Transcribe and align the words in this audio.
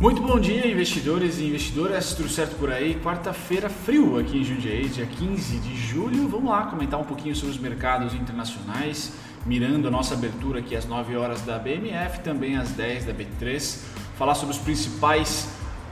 Muito 0.00 0.22
bom 0.22 0.40
dia, 0.40 0.66
investidores 0.66 1.38
e 1.38 1.44
investidoras, 1.44 2.14
tudo 2.14 2.30
certo 2.30 2.56
por 2.56 2.72
aí? 2.72 2.98
Quarta-feira 3.04 3.68
frio 3.68 4.18
aqui 4.18 4.38
em 4.38 4.42
Jundiaí, 4.42 4.88
dia 4.88 5.04
15 5.04 5.58
de 5.58 5.76
julho. 5.76 6.26
Vamos 6.26 6.50
lá 6.50 6.64
comentar 6.68 6.98
um 6.98 7.04
pouquinho 7.04 7.36
sobre 7.36 7.50
os 7.50 7.60
mercados 7.60 8.14
internacionais, 8.14 9.12
mirando 9.44 9.88
a 9.88 9.90
nossa 9.90 10.14
abertura 10.14 10.60
aqui 10.60 10.74
às 10.74 10.86
9 10.86 11.14
horas 11.18 11.42
da 11.42 11.58
BMF, 11.58 12.20
também 12.20 12.56
às 12.56 12.70
10 12.70 13.04
da 13.04 13.12
B3. 13.12 13.82
Falar 14.16 14.34
sobre 14.36 14.54
os 14.54 14.60
principais 14.62 15.50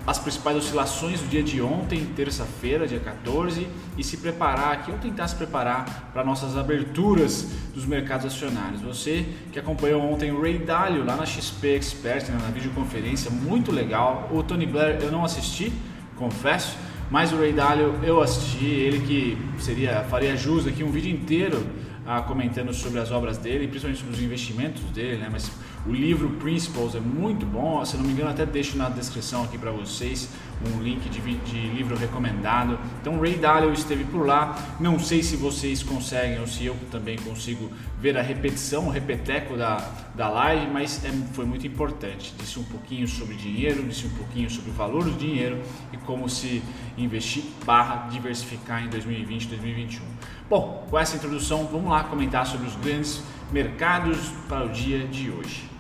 as 0.09 0.19
principais 0.19 0.57
oscilações 0.57 1.21
do 1.21 1.29
dia 1.29 1.43
de 1.43 1.61
ontem, 1.61 2.03
terça-feira, 2.17 2.89
dia 2.89 2.99
14, 2.99 3.69
e 3.99 4.03
se 4.03 4.17
preparar 4.17 4.73
aqui, 4.73 4.91
ou 4.91 4.97
tentar 4.97 5.29
se 5.29 5.37
preparar 5.37 6.11
para 6.15 6.25
nossas 6.25 6.57
aberturas 6.57 7.47
dos 7.75 7.85
mercados 7.85 8.25
acionários. 8.25 8.81
Você 8.81 9.27
que 9.53 9.59
acompanhou 9.59 10.01
ontem 10.01 10.33
o 10.33 10.41
Ray 10.41 10.61
Dalio 10.61 11.05
lá 11.05 11.15
na 11.15 11.27
XP 11.27 11.77
Expert, 11.77 12.31
né, 12.31 12.39
na 12.41 12.51
videoconferência, 12.51 13.31
muito 13.31 13.71
legal. 13.71 14.31
O 14.33 14.43
Tony 14.43 14.65
Blair 14.65 14.99
eu 15.03 15.13
não 15.13 15.27
assisti, 15.27 15.71
confesso, 16.17 16.79
mas 17.11 17.31
o 17.31 17.37
Ray 17.37 17.53
Dalio 17.53 17.97
eu 18.03 18.23
assisti, 18.23 18.65
ele 18.65 19.01
que 19.01 19.63
seria 19.63 20.05
faria 20.05 20.35
jus 20.35 20.67
aqui 20.67 20.83
um 20.83 20.91
vídeo 20.91 21.13
inteiro 21.13 21.67
ah, 22.07 22.23
comentando 22.23 22.73
sobre 22.73 22.99
as 22.99 23.11
obras 23.11 23.37
dele, 23.37 23.69
principalmente 23.69 23.99
sobre 23.99 24.15
os 24.15 24.23
investimentos 24.23 24.83
dele, 24.85 25.19
né? 25.19 25.29
Mas 25.31 25.53
o 25.89 25.93
livro 25.93 26.29
Principles 26.33 26.95
é 26.95 27.01
muito 27.01 27.47
bom, 27.47 27.83
se 27.83 27.97
não 27.97 28.05
me 28.05 28.13
engano 28.13 28.31
até 28.31 28.45
deixo 28.45 28.77
na 28.77 28.91
descrição 28.91 29.43
aqui 29.43 29.57
para 29.57 29.71
vocês 29.71 30.29
um 30.67 30.83
link 30.83 31.09
de, 31.09 31.21
de, 31.21 31.69
livro 31.69 31.97
recomendado. 31.97 32.79
Então 33.01 33.19
Ray 33.19 33.37
Dalio 33.37 33.73
esteve 33.73 34.05
por 34.05 34.27
lá, 34.27 34.77
não 34.79 34.99
sei 34.99 35.23
se 35.23 35.37
vocês 35.37 35.83
conseguem 35.83 36.41
ou 36.41 36.47
se 36.47 36.67
eu 36.67 36.77
também 36.91 37.17
consigo 37.17 37.71
ver 37.99 38.19
a 38.19 38.23
repetição, 38.23 38.89
o 38.89 38.91
repeteco 38.91 39.57
da, 39.57 39.77
da 40.15 40.29
live, 40.29 40.67
mas 40.71 41.03
é, 41.05 41.11
foi 41.33 41.47
muito 41.47 41.67
importante. 41.67 42.35
Disse 42.39 42.59
um 42.59 42.65
pouquinho 42.65 43.09
sobre 43.09 43.35
dinheiro, 43.37 43.83
disse 43.85 44.07
um 44.07 44.11
pouquinho 44.11 44.51
sobre 44.51 44.71
o 44.71 44.75
valor 44.75 45.05
do 45.05 45.13
dinheiro 45.13 45.59
e 45.91 45.97
como 45.97 46.29
se 46.29 46.63
investir 46.99 47.45
barra 47.65 48.09
diversificar 48.09 48.85
em 48.85 48.89
2020 48.89 49.47
2021. 49.47 50.05
Bom, 50.51 50.87
com 50.91 50.99
essa 50.99 51.17
introdução, 51.17 51.67
vamos 51.71 51.91
lá 51.91 52.05
comentar 52.05 52.47
sobre 52.47 52.67
os 52.67 52.77
grandes 52.77 53.23
mercados 53.51 54.19
para 54.49 54.67
o 54.67 54.69
dia 54.69 55.07
de 55.07 55.31
hoje. 55.31 55.78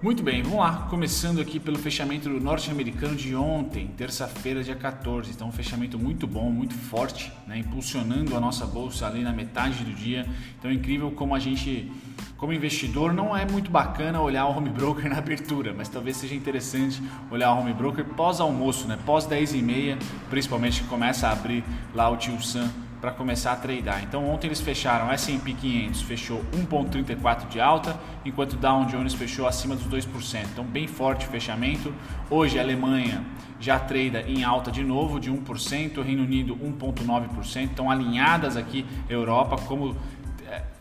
Muito 0.00 0.22
bem, 0.22 0.44
vamos 0.44 0.60
lá. 0.60 0.86
Começando 0.88 1.40
aqui 1.40 1.58
pelo 1.58 1.76
fechamento 1.76 2.28
norte-americano 2.28 3.16
de 3.16 3.34
ontem, 3.34 3.88
terça-feira, 3.96 4.62
dia 4.62 4.76
14. 4.76 5.32
Então, 5.32 5.48
um 5.48 5.52
fechamento 5.52 5.98
muito 5.98 6.24
bom, 6.24 6.52
muito 6.52 6.72
forte, 6.72 7.32
né? 7.48 7.58
impulsionando 7.58 8.36
a 8.36 8.38
nossa 8.38 8.64
bolsa 8.64 9.08
ali 9.08 9.24
na 9.24 9.32
metade 9.32 9.82
do 9.82 9.92
dia. 9.92 10.24
Então, 10.56 10.70
é 10.70 10.74
incrível 10.74 11.10
como 11.10 11.34
a 11.34 11.40
gente, 11.40 11.90
como 12.36 12.52
investidor, 12.52 13.12
não 13.12 13.36
é 13.36 13.44
muito 13.44 13.72
bacana 13.72 14.20
olhar 14.20 14.46
o 14.46 14.56
home 14.56 14.70
broker 14.70 15.06
na 15.10 15.18
abertura, 15.18 15.74
mas 15.76 15.88
talvez 15.88 16.16
seja 16.16 16.36
interessante 16.36 17.02
olhar 17.28 17.52
o 17.52 17.58
home 17.58 17.72
broker 17.72 18.04
pós-almoço, 18.04 18.86
né? 18.86 18.96
pós 19.04 19.26
10 19.26 19.54
e 19.54 19.62
meia, 19.62 19.98
principalmente 20.30 20.80
que 20.80 20.86
começa 20.86 21.26
a 21.26 21.32
abrir 21.32 21.64
lá 21.92 22.08
o 22.08 22.16
tio 22.16 22.40
Sam 22.40 22.70
para 23.00 23.10
começar 23.10 23.52
a 23.52 23.56
tradear. 23.56 24.02
Então 24.02 24.28
ontem 24.28 24.48
eles 24.48 24.60
fecharam 24.60 25.10
S&P 25.12 25.52
500 25.52 26.02
fechou 26.02 26.44
1.34 26.52 27.48
de 27.48 27.60
alta, 27.60 27.98
enquanto 28.24 28.56
Dow 28.56 28.84
Jones 28.86 29.14
fechou 29.14 29.46
acima 29.46 29.76
dos 29.76 29.86
2%. 29.86 30.46
Então 30.52 30.64
bem 30.64 30.86
forte 30.86 31.26
o 31.26 31.28
fechamento. 31.28 31.94
Hoje 32.30 32.58
a 32.58 32.62
Alemanha 32.62 33.24
já 33.60 33.78
trada 33.78 34.22
em 34.22 34.44
alta 34.44 34.70
de 34.70 34.84
novo 34.84 35.18
de 35.18 35.30
1%, 35.30 36.02
Reino 36.02 36.22
Unido 36.22 36.56
1.9%. 36.56 37.62
Então 37.62 37.90
alinhadas 37.90 38.56
aqui 38.56 38.84
Europa 39.08 39.56
como 39.66 39.96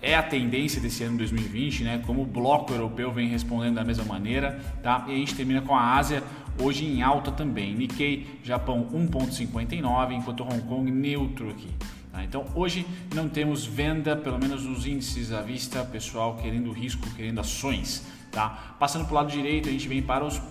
é 0.02 0.16
a 0.16 0.23
tendência 0.23 0.80
desse 0.80 1.04
ano 1.04 1.18
2020, 1.18 1.84
né? 1.84 2.02
Como 2.06 2.22
o 2.22 2.26
bloco 2.26 2.72
europeu 2.72 3.12
vem 3.12 3.28
respondendo 3.28 3.76
da 3.76 3.84
mesma 3.84 4.06
maneira, 4.06 4.60
tá? 4.82 5.06
E 5.08 5.12
a 5.14 5.16
gente 5.16 5.36
termina 5.36 5.62
com 5.62 5.76
a 5.76 5.95
Ásia 5.95 6.23
hoje 6.62 6.86
em 6.86 7.02
alta 7.02 7.32
também. 7.32 7.76
Nikkei, 7.76 8.40
Japão 8.44 8.88
1.59, 8.94 10.14
enquanto 10.14 10.44
Hong 10.44 10.61
Kong 10.61 10.89
neutro 10.89 11.49
aqui. 11.49 11.70
Tá? 12.17 12.23
Então 12.23 12.45
hoje 12.55 12.86
não 13.14 13.30
temos 13.30 13.64
venda, 13.64 14.16
pelo 14.16 14.39
menos 14.39 14.64
nos 14.64 14.88
índices 14.88 15.32
à 15.32 15.42
vista, 15.42 15.83
pessoal 15.86 16.36
querendo 16.36 16.72
risco, 16.72 17.08
querendo 17.11 17.39
ações. 17.39 18.04
Tá? 18.32 18.76
Passando 18.80 19.05
para 19.05 19.11
o 19.11 19.16
lado 19.16 19.32
direito, 19.32 19.70
a 19.70 19.72
gente 19.72 19.88
vem 19.88 20.02
para, 20.02 20.26
os 20.26 20.42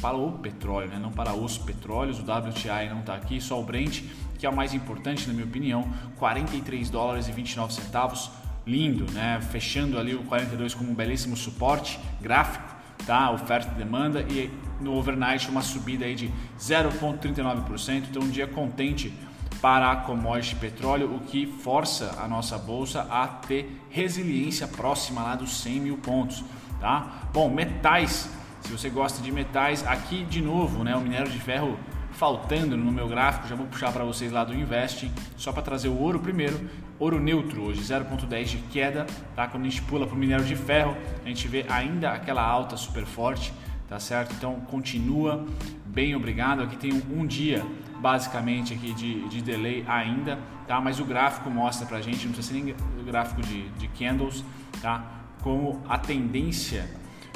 para 0.00 0.16
o 0.16 0.32
petróleo, 0.38 0.88
né? 0.88 0.98
não 0.98 1.10
para 1.10 1.34
os 1.34 1.58
petróleos, 1.58 2.20
o 2.20 2.22
WTI 2.22 2.88
não 2.88 3.00
está 3.00 3.16
aqui, 3.16 3.40
só 3.40 3.60
o 3.60 3.64
Brent, 3.64 4.02
que 4.38 4.46
é 4.46 4.48
o 4.48 4.54
mais 4.54 4.72
importante 4.72 5.26
na 5.26 5.34
minha 5.34 5.44
opinião, 5.44 5.92
43 6.16 6.88
dólares 6.88 7.28
e 7.28 7.32
29 7.32 7.74
centavos, 7.74 8.30
lindo, 8.66 9.10
né? 9.12 9.40
fechando 9.50 9.98
ali 9.98 10.14
o 10.14 10.22
42 10.22 10.74
como 10.74 10.90
um 10.90 10.94
belíssimo 10.94 11.36
suporte 11.36 11.98
gráfico, 12.20 12.76
tá? 13.04 13.30
oferta 13.30 13.72
e 13.74 13.78
demanda, 13.78 14.22
e 14.22 14.50
no 14.80 14.94
overnight 14.94 15.50
uma 15.50 15.62
subida 15.62 16.06
aí 16.06 16.14
de 16.14 16.32
0,39%, 16.58 18.04
então 18.08 18.22
um 18.22 18.30
dia 18.30 18.46
contente 18.46 19.12
para 19.60 19.90
a 19.90 19.96
commodity 19.96 20.54
petróleo, 20.56 21.14
o 21.14 21.20
que 21.20 21.46
força 21.46 22.16
a 22.18 22.28
nossa 22.28 22.56
bolsa 22.56 23.06
a 23.10 23.26
ter 23.26 23.80
resiliência 23.90 24.66
próxima 24.68 25.22
lá 25.22 25.34
dos 25.34 25.60
100 25.60 25.80
mil 25.80 25.96
pontos. 25.98 26.44
Tá? 26.80 27.28
Bom, 27.32 27.50
metais, 27.50 28.30
se 28.60 28.70
você 28.70 28.88
gosta 28.88 29.20
de 29.22 29.32
metais, 29.32 29.84
aqui 29.86 30.24
de 30.24 30.40
novo, 30.40 30.84
né, 30.84 30.94
o 30.94 31.00
minério 31.00 31.30
de 31.30 31.38
ferro 31.38 31.78
faltando 32.12 32.76
no 32.76 32.90
meu 32.90 33.08
gráfico, 33.08 33.46
já 33.46 33.54
vou 33.54 33.66
puxar 33.66 33.92
para 33.92 34.04
vocês 34.04 34.32
lá 34.32 34.44
do 34.44 34.54
Invest, 34.54 35.10
só 35.36 35.52
para 35.52 35.62
trazer 35.62 35.88
o 35.88 35.96
ouro 35.96 36.18
primeiro, 36.18 36.68
ouro 36.98 37.20
neutro 37.20 37.62
hoje, 37.62 37.80
0.10 37.80 38.44
de 38.44 38.56
queda, 38.58 39.06
tá? 39.36 39.46
Quando 39.46 39.66
a 39.66 39.68
gente 39.68 39.82
pula 39.82 40.06
para 40.06 40.16
o 40.16 40.18
minério 40.18 40.44
de 40.44 40.56
ferro, 40.56 40.96
a 41.24 41.28
gente 41.28 41.46
vê 41.46 41.64
ainda 41.68 42.10
aquela 42.10 42.42
alta 42.42 42.76
super 42.76 43.04
forte, 43.04 43.52
tá 43.88 44.00
certo? 44.00 44.34
Então 44.34 44.54
continua 44.62 45.46
bem 45.88 46.14
obrigado, 46.14 46.62
aqui 46.62 46.76
tem 46.76 46.92
um, 47.10 47.26
dia 47.26 47.64
basicamente 48.00 48.72
aqui 48.72 48.92
de, 48.92 49.28
de 49.28 49.42
delay 49.42 49.84
ainda, 49.88 50.38
tá? 50.66 50.80
Mas 50.80 51.00
o 51.00 51.04
gráfico 51.04 51.50
mostra 51.50 51.86
pra 51.86 52.00
gente, 52.00 52.26
não 52.26 52.32
precisa 52.32 52.54
ser 52.54 52.62
nem 52.62 52.74
gráfico 53.04 53.42
de, 53.42 53.68
de 53.70 53.88
candles, 53.88 54.44
tá? 54.80 55.04
Como 55.42 55.82
a 55.88 55.98
tendência 55.98 56.88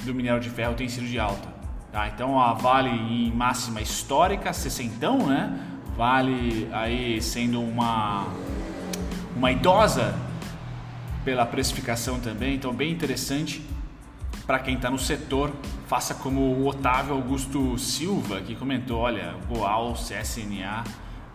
do 0.04 0.14
minério 0.14 0.40
de 0.40 0.50
ferro 0.50 0.74
tem 0.74 0.88
sido 0.88 1.06
de 1.06 1.18
alta, 1.18 1.48
tá? 1.90 2.08
Então 2.08 2.38
a 2.38 2.52
Vale 2.52 2.90
em 2.90 3.32
máxima 3.32 3.80
histórica, 3.80 4.52
60, 4.52 5.10
né? 5.18 5.58
Vale 5.96 6.68
aí 6.72 7.20
sendo 7.20 7.60
uma 7.60 8.26
uma 9.34 9.50
idosa 9.50 10.14
pela 11.24 11.46
precificação 11.46 12.20
também, 12.20 12.54
então 12.54 12.72
bem 12.72 12.92
interessante 12.92 13.62
para 14.46 14.58
quem 14.58 14.74
está 14.74 14.90
no 14.90 14.98
setor, 14.98 15.52
faça 15.86 16.14
como 16.14 16.40
o 16.40 16.66
Otávio 16.66 17.14
Augusto 17.14 17.78
Silva, 17.78 18.40
que 18.40 18.54
comentou: 18.54 18.98
olha, 18.98 19.34
Goal, 19.48 19.94
CSNA, 19.94 20.84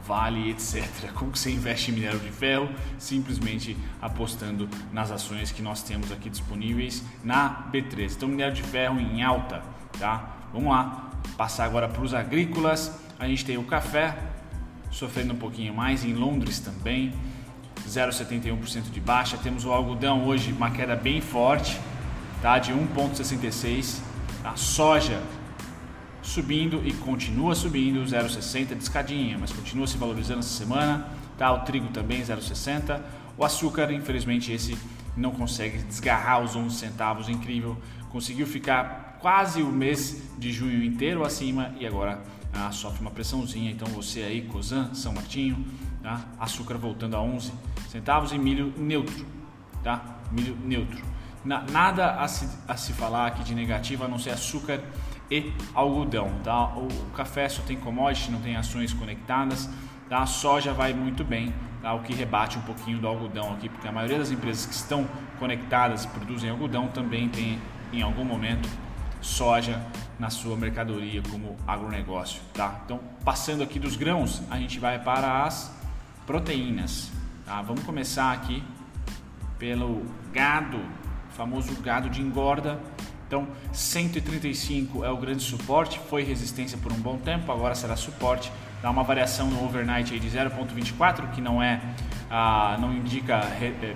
Vale, 0.07 0.51
etc. 0.51 1.11
Como 1.13 1.33
que 1.33 1.39
você 1.39 1.51
investe 1.51 1.91
em 1.91 1.95
minério 1.95 2.19
de 2.19 2.31
ferro? 2.31 2.69
Simplesmente 2.97 3.75
apostando 4.01 4.69
nas 4.93 5.11
ações 5.11 5.51
que 5.51 5.61
nós 5.61 5.83
temos 5.83 6.13
aqui 6.13 6.29
disponíveis 6.29 7.03
na 7.25 7.67
B3. 7.73 8.13
Então, 8.15 8.29
minério 8.29 8.53
de 8.53 8.63
ferro 8.63 8.97
em 9.01 9.21
alta, 9.21 9.61
tá? 9.99 10.37
Vamos 10.53 10.69
lá, 10.69 11.11
passar 11.35 11.65
agora 11.65 11.89
para 11.89 12.01
os 12.01 12.13
agrícolas. 12.13 12.97
A 13.19 13.27
gente 13.27 13.43
tem 13.43 13.57
o 13.57 13.63
café 13.63 14.17
sofrendo 14.89 15.33
um 15.33 15.37
pouquinho 15.37 15.73
mais, 15.73 16.05
em 16.05 16.13
Londres 16.13 16.59
também, 16.59 17.13
0,71% 17.85 18.89
de 18.89 19.01
baixa. 19.01 19.37
Temos 19.37 19.65
o 19.65 19.73
algodão 19.73 20.25
hoje, 20.25 20.53
uma 20.53 20.71
queda 20.71 20.95
bem 20.95 21.19
forte, 21.19 21.77
tá? 22.41 22.59
de 22.59 22.73
1,66. 22.73 24.01
A 24.43 24.55
soja 24.55 25.21
subindo 26.21 26.85
e 26.85 26.93
continua 26.93 27.55
subindo, 27.55 28.03
0,60 28.03 28.75
de 28.75 28.83
escadinha, 28.83 29.37
mas 29.37 29.51
continua 29.51 29.87
se 29.87 29.97
valorizando 29.97 30.39
essa 30.39 30.49
semana. 30.49 31.07
Tá? 31.37 31.51
O 31.51 31.59
trigo 31.59 31.87
também 31.89 32.21
0,60. 32.21 33.01
O 33.37 33.45
açúcar, 33.45 33.91
infelizmente, 33.91 34.51
esse 34.51 34.77
não 35.15 35.31
consegue 35.31 35.77
desgarrar 35.79 36.41
os 36.41 36.55
11 36.55 36.75
centavos, 36.75 37.29
incrível. 37.29 37.77
Conseguiu 38.09 38.47
ficar 38.47 39.17
quase 39.19 39.61
o 39.61 39.67
mês 39.67 40.23
de 40.37 40.51
junho 40.51 40.83
inteiro 40.83 41.25
acima 41.25 41.73
e 41.79 41.85
agora 41.85 42.21
ah, 42.53 42.71
sofre 42.71 43.01
uma 43.01 43.11
pressãozinha. 43.11 43.71
Então 43.71 43.87
você 43.89 44.21
aí, 44.21 44.41
Cosan, 44.43 44.93
São 44.93 45.13
Martinho, 45.13 45.65
tá? 46.01 46.21
açúcar 46.39 46.77
voltando 46.77 47.15
a 47.15 47.21
11 47.21 47.51
centavos 47.89 48.31
e 48.31 48.37
milho 48.37 48.73
neutro, 48.77 49.25
tá? 49.83 50.19
Milho 50.31 50.57
neutro 50.63 51.16
nada 51.47 52.15
a 52.15 52.27
se, 52.27 52.47
a 52.67 52.75
se 52.75 52.93
falar 52.93 53.27
aqui 53.27 53.43
de 53.43 53.55
negativo 53.55 54.03
a 54.03 54.07
não 54.07 54.19
ser 54.19 54.31
açúcar 54.31 54.81
e 55.31 55.53
algodão. 55.73 56.31
Tá? 56.43 56.65
O, 56.75 56.87
café 57.15 57.47
só 57.47 57.61
tem 57.63 57.77
commodity, 57.77 58.31
não 58.31 58.41
tem 58.41 58.55
ações 58.55 58.93
conectadas. 58.93 59.69
Tá? 60.09 60.19
A 60.19 60.25
soja 60.25 60.73
vai 60.73 60.93
muito 60.93 61.23
bem, 61.23 61.53
tá? 61.81 61.93
o 61.93 62.01
que 62.01 62.13
rebate 62.13 62.57
um 62.57 62.61
pouquinho 62.61 62.99
do 62.99 63.07
algodão 63.07 63.53
aqui, 63.53 63.69
porque 63.69 63.87
a 63.87 63.91
maioria 63.91 64.17
das 64.17 64.31
empresas 64.31 64.65
que 64.65 64.73
estão 64.73 65.07
conectadas 65.39 66.03
e 66.03 66.07
produzem 66.09 66.49
algodão 66.49 66.87
também 66.87 67.29
tem 67.29 67.59
em 67.93 68.01
algum 68.01 68.25
momento 68.25 68.67
soja 69.21 69.81
na 70.19 70.29
sua 70.29 70.55
mercadoria 70.55 71.21
como 71.29 71.55
agronegócio. 71.65 72.41
Tá? 72.53 72.81
Então, 72.85 72.99
passando 73.23 73.63
aqui 73.63 73.79
dos 73.79 73.95
grãos, 73.95 74.41
a 74.49 74.57
gente 74.57 74.79
vai 74.79 74.99
para 74.99 75.43
as 75.43 75.73
proteínas. 76.25 77.11
Tá? 77.45 77.61
Vamos 77.61 77.83
começar 77.83 78.31
aqui 78.31 78.63
pelo 79.57 80.05
gado 80.31 80.79
famoso 81.37 81.73
gado 81.81 82.09
de 82.09 82.19
engorda, 82.19 82.79
Então, 83.27 83.45
135 83.73 85.03
é 85.03 85.11
o 85.11 85.17
grande 85.17 85.43
suporte, 85.43 85.99
foi 86.09 86.23
resistência 86.23 86.77
por 86.77 86.93
um 86.93 86.95
bom 86.95 87.17
tempo, 87.17 87.51
agora 87.51 87.75
será 87.75 87.93
suporte. 87.97 88.49
Dá 88.81 88.89
uma 88.89 89.03
variação 89.03 89.49
no 89.49 89.65
overnight 89.65 90.13
aí 90.13 90.19
de 90.19 90.29
0,24, 90.29 91.31
que 91.31 91.41
não 91.41 91.61
é, 91.61 91.81
ah, 92.29 92.77
não 92.79 92.93
indica 92.93 93.41
re, 93.41 93.73
eh, 93.83 93.95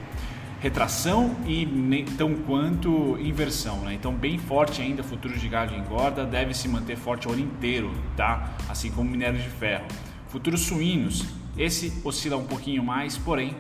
retração 0.59 1.33
e 1.47 1.65
nem 1.65 2.03
tão 2.03 2.35
quanto 2.35 3.17
inversão, 3.21 3.77
né? 3.85 3.93
Então, 3.93 4.13
bem 4.13 4.37
forte 4.37 4.81
ainda, 4.81 5.01
futuros 5.01 5.39
de 5.39 5.47
gado 5.47 5.73
engorda, 5.73 6.25
deve 6.25 6.53
se 6.53 6.67
manter 6.67 6.97
forte 6.97 7.29
o 7.29 7.31
ano 7.31 7.41
inteiro, 7.41 7.89
tá? 8.17 8.51
Assim 8.67 8.91
como 8.91 9.09
minério 9.09 9.39
de 9.39 9.49
ferro. 9.49 9.85
Futuros 10.27 10.59
suínos, 10.59 11.25
esse 11.57 12.01
oscila 12.03 12.35
um 12.35 12.45
pouquinho 12.45 12.83
mais, 12.83 13.17
porém, 13.17 13.55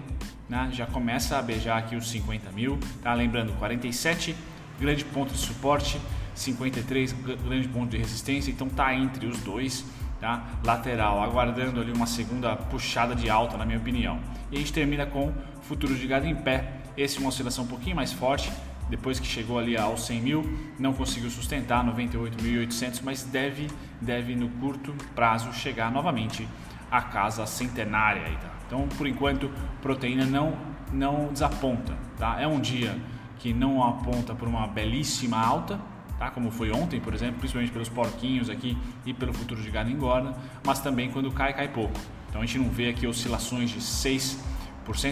né, 0.51 0.69
já 0.73 0.85
começa 0.85 1.37
a 1.37 1.41
beijar 1.41 1.77
aqui 1.77 1.95
os 1.95 2.11
50 2.11 2.51
mil, 2.51 2.77
tá? 3.01 3.13
Lembrando, 3.13 3.53
47 3.53 4.35
grande 4.77 5.05
ponto 5.05 5.31
de 5.31 5.39
suporte, 5.39 5.97
53 6.35 7.13
grande 7.13 7.69
ponto 7.69 7.91
de 7.91 7.97
resistência, 7.97 8.51
então 8.51 8.67
tá 8.67 8.93
entre 8.93 9.27
os 9.27 9.39
dois, 9.39 9.85
tá? 10.19 10.45
Lateral, 10.65 11.23
aguardando 11.23 11.79
ali 11.79 11.93
uma 11.93 12.05
segunda 12.05 12.53
puxada 12.55 13.15
de 13.15 13.29
alta, 13.29 13.55
na 13.55 13.65
minha 13.65 13.77
opinião. 13.77 14.19
E 14.51 14.57
a 14.57 14.59
gente 14.59 14.73
termina 14.73 15.05
com 15.05 15.31
futuros 15.61 15.97
de 15.97 16.05
gado 16.05 16.27
em 16.27 16.35
pé, 16.35 16.81
esse 16.97 17.19
uma 17.19 17.29
oscilação 17.29 17.63
um 17.63 17.67
pouquinho 17.67 17.95
mais 17.95 18.11
forte, 18.11 18.51
depois 18.89 19.21
que 19.21 19.27
chegou 19.27 19.57
ali 19.57 19.77
aos 19.77 20.05
100 20.05 20.21
mil, 20.21 20.59
não 20.77 20.91
conseguiu 20.91 21.29
sustentar 21.29 21.81
98.800, 21.85 22.99
mas 23.03 23.23
deve, 23.23 23.69
deve 24.01 24.35
no 24.35 24.49
curto 24.49 24.93
prazo 25.15 25.53
chegar 25.53 25.89
novamente 25.89 26.45
à 26.91 27.01
casa 27.01 27.45
centenária. 27.45 28.23
Aí, 28.23 28.35
tá? 28.35 28.60
Então, 28.71 28.87
por 28.87 29.05
enquanto, 29.05 29.51
proteína 29.81 30.25
não, 30.25 30.57
não 30.93 31.27
desaponta. 31.27 31.93
Tá? 32.17 32.39
É 32.39 32.47
um 32.47 32.57
dia 32.57 32.97
que 33.37 33.51
não 33.51 33.83
aponta 33.83 34.33
por 34.33 34.47
uma 34.47 34.65
belíssima 34.65 35.37
alta, 35.37 35.77
tá? 36.17 36.31
como 36.31 36.49
foi 36.49 36.71
ontem, 36.71 36.97
por 37.01 37.13
exemplo, 37.13 37.39
principalmente 37.39 37.73
pelos 37.73 37.89
porquinhos 37.89 38.49
aqui 38.49 38.77
e 39.05 39.13
pelo 39.13 39.33
futuro 39.33 39.61
de 39.61 39.69
gado 39.69 39.89
engorda, 39.89 40.33
mas 40.65 40.79
também 40.79 41.11
quando 41.11 41.29
cai, 41.31 41.53
cai 41.53 41.67
pouco. 41.67 41.99
Então 42.29 42.41
a 42.41 42.45
gente 42.45 42.59
não 42.59 42.69
vê 42.69 42.87
aqui 42.87 43.05
oscilações 43.05 43.71
de 43.71 43.79
6%, 43.81 44.37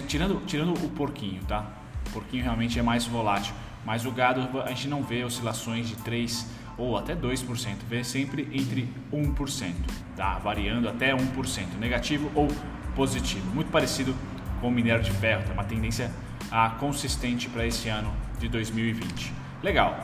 tirando, 0.06 0.42
tirando 0.46 0.72
o 0.82 0.88
porquinho, 0.88 1.44
tá? 1.44 1.66
O 2.08 2.12
porquinho 2.12 2.42
realmente 2.42 2.78
é 2.78 2.82
mais 2.82 3.04
volátil, 3.04 3.54
mas 3.84 4.06
o 4.06 4.10
gado 4.10 4.58
a 4.62 4.68
gente 4.68 4.88
não 4.88 5.02
vê 5.02 5.22
oscilações 5.22 5.86
de 5.86 5.96
3% 5.96 6.46
ou 6.78 6.96
até 6.96 7.14
2%, 7.14 7.76
vê 7.86 8.02
sempre 8.02 8.48
entre 8.54 8.88
1%, 9.12 9.74
tá? 10.16 10.38
variando 10.38 10.88
até 10.88 11.14
1%, 11.14 11.78
negativo 11.78 12.30
ou 12.34 12.48
positivo. 12.94 13.46
Muito 13.54 13.70
parecido 13.70 14.14
com 14.60 14.68
o 14.68 14.70
minério 14.70 15.02
de 15.02 15.10
ferro, 15.10 15.42
tem 15.44 15.52
uma 15.52 15.64
tendência 15.64 16.10
a 16.50 16.70
consistente 16.70 17.48
para 17.48 17.66
esse 17.66 17.88
ano 17.88 18.12
de 18.38 18.48
2020. 18.48 19.32
Legal. 19.62 19.98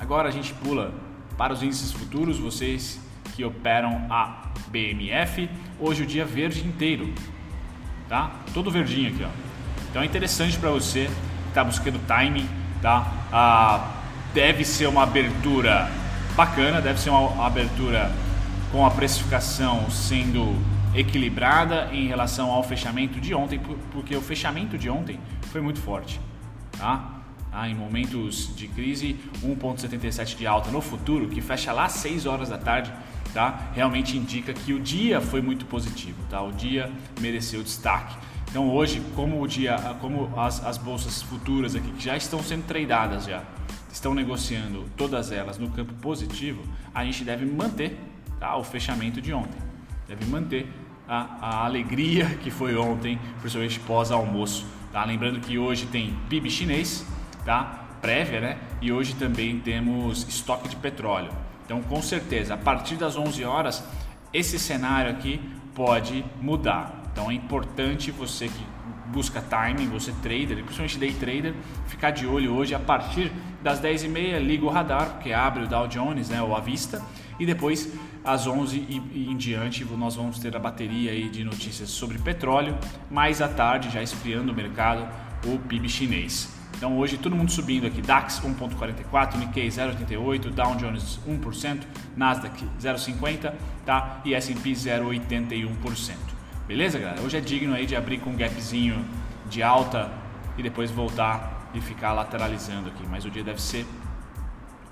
Agora 0.00 0.28
a 0.28 0.32
gente 0.32 0.52
pula 0.54 0.92
para 1.36 1.52
os 1.52 1.62
índices 1.62 1.92
futuros, 1.92 2.38
vocês 2.38 3.00
que 3.34 3.44
operam 3.44 4.06
a 4.10 4.48
BMF. 4.68 5.48
Hoje 5.78 6.02
o 6.02 6.06
dia 6.06 6.24
verde 6.24 6.66
inteiro, 6.66 7.12
tá? 8.08 8.32
Todo 8.52 8.70
verdinho 8.70 9.10
aqui, 9.10 9.24
ó. 9.24 9.28
Então 9.90 10.02
é 10.02 10.06
interessante 10.06 10.58
para 10.58 10.70
você 10.70 11.06
que 11.06 11.48
está 11.48 11.62
buscando 11.62 11.98
timing, 12.06 12.48
tá? 12.80 13.12
Ah, 13.32 13.90
deve 14.32 14.64
ser 14.64 14.86
uma 14.86 15.02
abertura 15.02 15.90
bacana, 16.34 16.80
deve 16.80 16.98
ser 17.00 17.10
uma 17.10 17.46
abertura 17.46 18.10
com 18.70 18.86
a 18.86 18.90
precificação 18.90 19.90
sendo 19.90 20.56
equilibrada 20.94 21.88
em 21.92 22.06
relação 22.06 22.50
ao 22.50 22.62
fechamento 22.62 23.20
de 23.20 23.34
ontem, 23.34 23.60
porque 23.92 24.14
o 24.14 24.20
fechamento 24.20 24.76
de 24.76 24.90
ontem 24.90 25.18
foi 25.50 25.60
muito 25.60 25.80
forte. 25.80 26.20
Tá? 26.78 27.22
Ah, 27.50 27.68
em 27.68 27.74
momentos 27.74 28.54
de 28.56 28.66
crise, 28.66 29.16
1,77 29.42 30.36
de 30.36 30.46
alta 30.46 30.70
no 30.70 30.80
futuro, 30.80 31.28
que 31.28 31.40
fecha 31.40 31.72
lá 31.72 31.84
às 31.84 31.92
6 31.92 32.26
horas 32.26 32.48
da 32.48 32.58
tarde, 32.58 32.92
tá? 33.34 33.70
realmente 33.74 34.16
indica 34.16 34.52
que 34.52 34.72
o 34.72 34.80
dia 34.80 35.20
foi 35.20 35.42
muito 35.42 35.66
positivo, 35.66 36.16
tá? 36.30 36.42
o 36.42 36.52
dia 36.52 36.90
mereceu 37.20 37.62
destaque. 37.62 38.16
Então 38.50 38.70
hoje, 38.70 39.02
como 39.14 39.40
o 39.40 39.46
dia, 39.46 39.76
como 40.00 40.30
as, 40.38 40.64
as 40.64 40.76
bolsas 40.76 41.22
futuras 41.22 41.74
aqui 41.74 41.90
que 41.92 42.04
já 42.04 42.16
estão 42.16 42.42
sendo 42.42 42.64
tradeadas 42.64 43.24
já, 43.24 43.42
estão 43.90 44.14
negociando 44.14 44.86
todas 44.96 45.32
elas 45.32 45.58
no 45.58 45.70
campo 45.70 45.92
positivo, 45.94 46.62
a 46.94 47.04
gente 47.04 47.24
deve 47.24 47.46
manter 47.46 47.98
tá? 48.38 48.56
o 48.56 48.64
fechamento 48.64 49.20
de 49.20 49.32
ontem. 49.32 49.58
Deve 50.08 50.26
manter 50.26 50.66
a, 51.08 51.38
a 51.40 51.64
alegria 51.64 52.26
que 52.42 52.50
foi 52.50 52.76
ontem, 52.76 53.18
principalmente 53.40 53.80
pós-almoço. 53.80 54.66
Tá? 54.92 55.04
Lembrando 55.04 55.40
que 55.40 55.58
hoje 55.58 55.86
tem 55.86 56.16
PIB 56.28 56.50
chinês, 56.50 57.06
tá? 57.44 57.82
prévia, 58.02 58.40
né? 58.40 58.58
E 58.80 58.92
hoje 58.92 59.14
também 59.14 59.60
temos 59.60 60.26
estoque 60.28 60.68
de 60.68 60.76
petróleo. 60.76 61.30
Então, 61.64 61.80
com 61.82 62.02
certeza, 62.02 62.54
a 62.54 62.56
partir 62.56 62.96
das 62.96 63.16
11 63.16 63.44
horas, 63.44 63.84
esse 64.34 64.58
cenário 64.58 65.10
aqui 65.10 65.40
pode 65.74 66.24
mudar. 66.40 67.00
Então, 67.12 67.30
é 67.30 67.34
importante 67.34 68.10
você 68.10 68.48
que 68.48 68.72
busca 69.06 69.40
timing, 69.40 69.88
você 69.88 70.10
trader, 70.22 70.56
principalmente 70.64 70.98
day 70.98 71.12
trader, 71.12 71.54
ficar 71.86 72.10
de 72.10 72.26
olho 72.26 72.54
hoje 72.54 72.74
a 72.74 72.78
partir 72.78 73.30
das 73.62 73.80
10h30, 73.80 74.38
liga 74.38 74.64
o 74.64 74.68
radar, 74.68 75.10
porque 75.10 75.32
abre 75.32 75.64
o 75.64 75.68
Dow 75.68 75.86
Jones, 75.86 76.30
né, 76.30 76.42
ou 76.42 76.56
a 76.56 76.60
vista, 76.60 77.00
e 77.38 77.46
depois 77.46 77.92
às 78.24 78.46
11 78.46 78.76
e, 78.88 79.26
em 79.30 79.36
diante 79.36 79.84
nós 79.84 80.16
vamos 80.16 80.38
ter 80.38 80.54
a 80.56 80.58
bateria 80.58 81.10
aí 81.10 81.28
de 81.28 81.44
notícias 81.44 81.90
sobre 81.90 82.18
petróleo, 82.18 82.76
mais 83.10 83.40
à 83.42 83.48
tarde, 83.48 83.90
já 83.90 84.02
esfriando 84.02 84.52
o 84.52 84.54
mercado, 84.54 85.08
o 85.46 85.58
PIB 85.58 85.88
chinês. 85.88 86.48
Então 86.76 86.98
hoje 86.98 87.16
todo 87.16 87.36
mundo 87.36 87.50
subindo 87.50 87.86
aqui, 87.86 88.02
DAX 88.02 88.40
1.44, 88.40 89.36
Nikkei 89.36 89.68
0.88, 89.68 90.50
Dow 90.50 90.74
Jones 90.76 91.20
1%, 91.28 91.82
Nasdaq 92.16 92.64
0.50, 92.80 93.54
tá? 93.84 94.20
E 94.24 94.34
S&P 94.34 94.72
0.81%. 94.72 96.16
Beleza, 96.66 96.98
galera? 96.98 97.20
Hoje 97.20 97.36
é 97.36 97.40
digno 97.40 97.74
aí 97.74 97.86
de 97.86 97.94
abrir 97.94 98.18
com 98.18 98.30
um 98.30 98.36
gapzinho 98.36 99.04
de 99.48 99.62
alta 99.62 100.10
e 100.56 100.62
depois 100.62 100.90
voltar 100.90 101.70
e 101.74 101.80
ficar 101.80 102.12
lateralizando 102.12 102.88
aqui, 102.88 103.04
mas 103.08 103.24
o 103.24 103.30
dia 103.30 103.44
deve 103.44 103.60
ser 103.60 103.86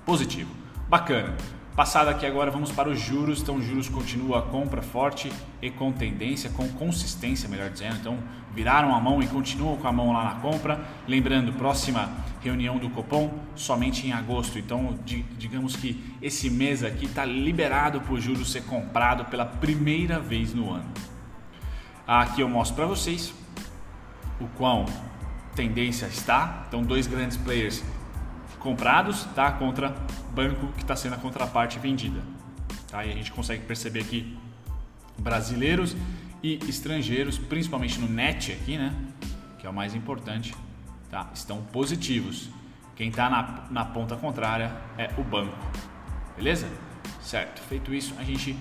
positivo. 0.05 0.53
Bacana. 0.87 1.35
Passado 1.75 2.09
aqui 2.09 2.25
agora, 2.25 2.51
vamos 2.51 2.69
para 2.69 2.89
os 2.89 2.99
juros. 2.99 3.41
Então, 3.41 3.61
juros 3.61 3.87
continua 3.87 4.39
a 4.39 4.41
compra 4.41 4.81
forte 4.81 5.31
e 5.61 5.69
com 5.71 5.89
tendência, 5.89 6.49
com 6.49 6.67
consistência, 6.67 7.47
melhor 7.47 7.69
dizendo. 7.69 7.95
Então, 7.95 8.17
viraram 8.53 8.93
a 8.93 8.99
mão 8.99 9.23
e 9.23 9.27
continuam 9.27 9.77
com 9.77 9.87
a 9.87 9.91
mão 9.91 10.11
lá 10.11 10.25
na 10.25 10.35
compra. 10.41 10.81
Lembrando, 11.07 11.53
próxima 11.53 12.09
reunião 12.41 12.77
do 12.77 12.89
Copom 12.89 13.33
somente 13.55 14.05
em 14.05 14.11
agosto. 14.11 14.59
Então, 14.59 14.99
digamos 15.05 15.77
que 15.77 16.03
esse 16.21 16.49
mês 16.49 16.83
aqui 16.83 17.05
está 17.05 17.23
liberado 17.23 18.01
para 18.01 18.13
o 18.13 18.19
juros 18.19 18.51
ser 18.51 18.63
comprado 18.63 19.23
pela 19.25 19.45
primeira 19.45 20.19
vez 20.19 20.53
no 20.53 20.73
ano. 20.73 20.91
Aqui 22.05 22.41
eu 22.41 22.49
mostro 22.49 22.75
para 22.75 22.85
vocês 22.85 23.33
o 24.41 24.47
quão 24.57 24.85
tendência 25.55 26.05
está. 26.07 26.65
Então, 26.67 26.83
dois 26.83 27.07
grandes 27.07 27.37
players 27.37 27.81
comprados 28.61 29.23
tá, 29.35 29.51
contra 29.51 29.95
banco 30.33 30.67
que 30.73 30.81
está 30.81 30.95
sendo 30.95 31.15
a 31.15 31.17
contraparte 31.17 31.79
vendida. 31.79 32.21
Tá? 32.89 33.05
E 33.05 33.11
a 33.11 33.15
gente 33.15 33.31
consegue 33.31 33.65
perceber 33.65 34.01
aqui 34.01 34.37
brasileiros 35.17 35.95
e 36.41 36.59
estrangeiros, 36.67 37.37
principalmente 37.37 37.99
no 37.99 38.07
net 38.07 38.51
aqui, 38.51 38.77
né, 38.77 38.93
que 39.59 39.67
é 39.67 39.69
o 39.69 39.73
mais 39.73 39.93
importante, 39.93 40.55
tá, 41.09 41.29
estão 41.33 41.61
positivos. 41.61 42.49
Quem 42.95 43.09
está 43.09 43.29
na, 43.29 43.65
na 43.69 43.85
ponta 43.85 44.15
contrária 44.15 44.75
é 44.97 45.09
o 45.17 45.23
banco. 45.23 45.57
Beleza? 46.35 46.67
Certo. 47.21 47.61
Feito 47.63 47.93
isso, 47.93 48.13
a 48.19 48.23
gente 48.23 48.55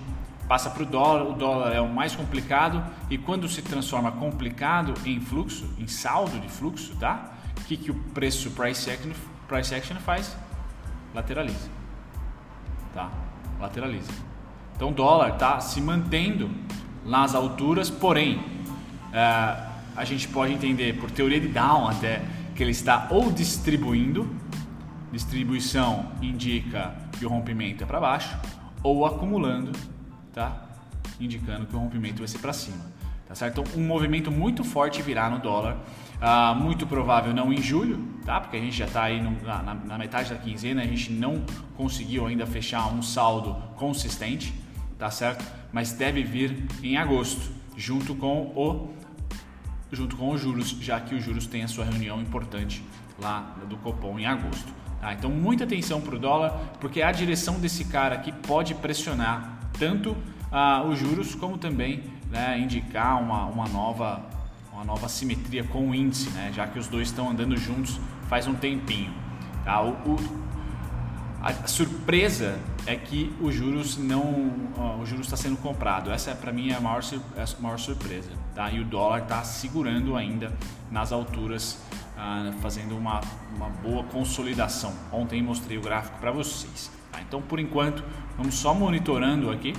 passa 0.48 0.70
para 0.70 0.82
o 0.82 0.86
dólar. 0.86 1.24
O 1.24 1.32
dólar 1.34 1.72
é 1.72 1.80
o 1.80 1.88
mais 1.88 2.14
complicado 2.14 2.82
e 3.10 3.18
quando 3.18 3.48
se 3.48 3.62
transforma 3.62 4.12
complicado 4.12 4.94
em 5.04 5.20
fluxo, 5.20 5.74
em 5.78 5.86
saldo 5.86 6.38
de 6.38 6.48
fluxo, 6.48 6.96
tá? 6.96 7.32
O 7.58 7.64
que, 7.64 7.76
que 7.76 7.90
o 7.90 7.94
preço 7.94 8.50
price 8.50 8.90
action 8.90 9.12
price 9.50 9.74
action 9.74 9.96
faz? 9.96 10.36
Lateraliza. 11.12 11.68
Tá? 12.94 13.10
Lateraliza. 13.58 14.12
Então 14.76 14.90
o 14.90 14.94
dólar 14.94 15.30
está 15.30 15.58
se 15.58 15.80
mantendo 15.80 16.48
nas 17.04 17.34
alturas, 17.34 17.90
porém 17.90 18.36
uh, 18.36 19.70
a 19.96 20.04
gente 20.04 20.28
pode 20.28 20.52
entender 20.52 20.98
por 21.00 21.10
teoria 21.10 21.40
de 21.40 21.48
Down 21.48 21.88
até 21.88 22.22
que 22.54 22.62
ele 22.62 22.70
está 22.70 23.08
ou 23.10 23.32
distribuindo, 23.32 24.32
distribuição 25.10 26.12
indica 26.22 26.94
que 27.18 27.26
o 27.26 27.28
rompimento 27.28 27.82
é 27.82 27.86
para 27.86 27.98
baixo, 27.98 28.38
ou 28.84 29.04
acumulando, 29.04 29.72
tá? 30.32 30.64
indicando 31.18 31.66
que 31.66 31.74
o 31.74 31.78
rompimento 31.78 32.18
vai 32.18 32.28
ser 32.28 32.38
para 32.38 32.52
cima. 32.52 32.86
Tá 33.26 33.34
certo? 33.34 33.60
Então, 33.60 33.80
um 33.80 33.86
movimento 33.86 34.30
muito 34.30 34.62
forte 34.62 35.02
virá 35.02 35.28
no 35.28 35.40
dólar 35.40 35.76
ah, 36.20 36.54
muito 36.54 36.86
provável 36.86 37.32
não 37.32 37.52
em 37.52 37.62
julho, 37.62 37.98
tá? 38.24 38.40
Porque 38.40 38.56
a 38.56 38.60
gente 38.60 38.76
já 38.76 38.86
está 38.86 39.04
aí 39.04 39.20
no, 39.20 39.30
na, 39.42 39.74
na, 39.74 39.98
metade 39.98 40.30
da 40.30 40.36
quinzena, 40.36 40.82
a 40.82 40.86
gente 40.86 41.12
não 41.12 41.44
conseguiu 41.76 42.26
ainda 42.26 42.46
fechar 42.46 42.86
um 42.92 43.02
saldo 43.02 43.54
consistente, 43.76 44.54
tá 44.98 45.10
certo? 45.10 45.44
Mas 45.72 45.92
deve 45.92 46.22
vir 46.22 46.66
em 46.82 46.96
agosto, 46.96 47.50
junto 47.76 48.14
com 48.14 48.52
o 48.54 48.94
junto 49.92 50.16
com 50.16 50.30
os 50.30 50.40
juros, 50.40 50.70
já 50.80 51.00
que 51.00 51.16
os 51.16 51.24
juros 51.24 51.48
têm 51.48 51.64
a 51.64 51.68
sua 51.68 51.84
reunião 51.84 52.20
importante 52.20 52.80
lá 53.18 53.56
do 53.68 53.76
Copom 53.78 54.20
em 54.20 54.26
agosto, 54.26 54.72
Tá? 55.00 55.14
Então 55.14 55.30
muita 55.30 55.64
atenção 55.64 56.00
para 56.00 56.14
o 56.14 56.18
dólar, 56.18 56.50
porque 56.78 57.00
a 57.00 57.10
direção 57.10 57.58
desse 57.58 57.86
cara 57.86 58.14
aqui 58.14 58.30
pode 58.30 58.74
pressionar 58.74 59.58
tanto 59.78 60.14
ah, 60.52 60.82
os 60.82 60.98
juros 60.98 61.34
como 61.34 61.56
também 61.56 62.02
né, 62.30 62.58
indicar 62.58 63.20
uma, 63.20 63.46
uma, 63.46 63.66
nova, 63.68 64.20
uma 64.72 64.84
nova 64.84 65.08
simetria 65.08 65.64
com 65.64 65.90
o 65.90 65.94
índice, 65.94 66.30
né, 66.30 66.52
já 66.54 66.66
que 66.66 66.78
os 66.78 66.86
dois 66.86 67.08
estão 67.08 67.30
andando 67.30 67.56
juntos 67.56 67.98
faz 68.28 68.46
um 68.46 68.54
tempinho. 68.54 69.12
Tá? 69.64 69.82
O, 69.82 69.90
o, 69.90 70.16
a 71.42 71.66
surpresa 71.66 72.58
é 72.86 72.94
que 72.96 73.34
os 73.40 73.54
juros 73.54 73.96
não, 73.96 74.22
o 75.00 75.06
juros 75.06 75.26
está 75.26 75.36
sendo 75.36 75.56
comprado. 75.56 76.10
Essa 76.10 76.32
é 76.32 76.34
para 76.34 76.52
mim 76.52 76.70
é 76.70 76.74
a 76.74 76.80
maior, 76.80 77.02
é 77.36 77.42
a 77.42 77.60
maior 77.60 77.78
surpresa, 77.78 78.30
tá? 78.54 78.70
E 78.70 78.78
o 78.78 78.84
dólar 78.84 79.22
está 79.22 79.42
segurando 79.42 80.16
ainda 80.16 80.52
nas 80.90 81.12
alturas, 81.12 81.82
uh, 82.16 82.52
fazendo 82.60 82.96
uma, 82.96 83.20
uma 83.56 83.68
boa 83.68 84.04
consolidação. 84.04 84.92
Ontem 85.10 85.42
mostrei 85.42 85.78
o 85.78 85.80
gráfico 85.80 86.18
para 86.18 86.30
vocês. 86.30 86.90
Tá? 87.10 87.20
Então, 87.22 87.40
por 87.40 87.58
enquanto, 87.58 88.04
vamos 88.36 88.54
só 88.56 88.74
monitorando 88.74 89.50
aqui, 89.50 89.72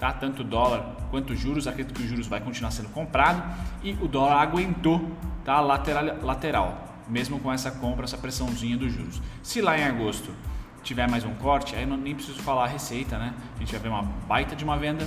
tá? 0.00 0.10
Tanto 0.14 0.40
o 0.40 0.44
dólar 0.44 0.96
quanto 1.10 1.34
os 1.34 1.38
juros. 1.38 1.68
Acredito 1.68 1.94
que 1.94 2.02
o 2.02 2.08
juros 2.08 2.26
vai 2.26 2.40
continuar 2.40 2.70
sendo 2.70 2.88
comprado 2.88 3.44
e 3.82 3.92
o 4.00 4.08
dólar 4.08 4.40
aguentou, 4.40 5.08
tá? 5.44 5.60
Lateral, 5.60 6.16
lateral, 6.22 7.02
mesmo 7.06 7.38
com 7.38 7.52
essa 7.52 7.70
compra, 7.70 8.04
essa 8.04 8.16
pressãozinha 8.16 8.78
dos 8.78 8.90
juros. 8.90 9.20
Se 9.42 9.60
lá 9.60 9.78
em 9.78 9.84
agosto 9.84 10.34
tiver 10.82 11.06
mais 11.08 11.22
um 11.24 11.34
corte, 11.34 11.76
aí 11.76 11.84
não, 11.84 11.98
nem 11.98 12.14
preciso 12.14 12.40
falar 12.40 12.64
a 12.64 12.66
receita, 12.66 13.18
né? 13.18 13.34
A 13.54 13.58
gente 13.58 13.70
vai 13.70 13.80
ver 13.80 13.88
uma 13.90 14.02
baita 14.02 14.56
de 14.56 14.64
uma 14.64 14.78
venda, 14.78 15.06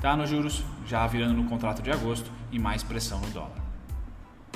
tá? 0.00 0.16
Nos 0.16 0.30
juros, 0.30 0.64
já 0.86 1.06
virando 1.06 1.34
no 1.34 1.44
contrato 1.44 1.82
de 1.82 1.90
agosto 1.90 2.32
e 2.50 2.58
mais 2.58 2.82
pressão 2.82 3.20
no 3.20 3.28
dólar. 3.28 3.52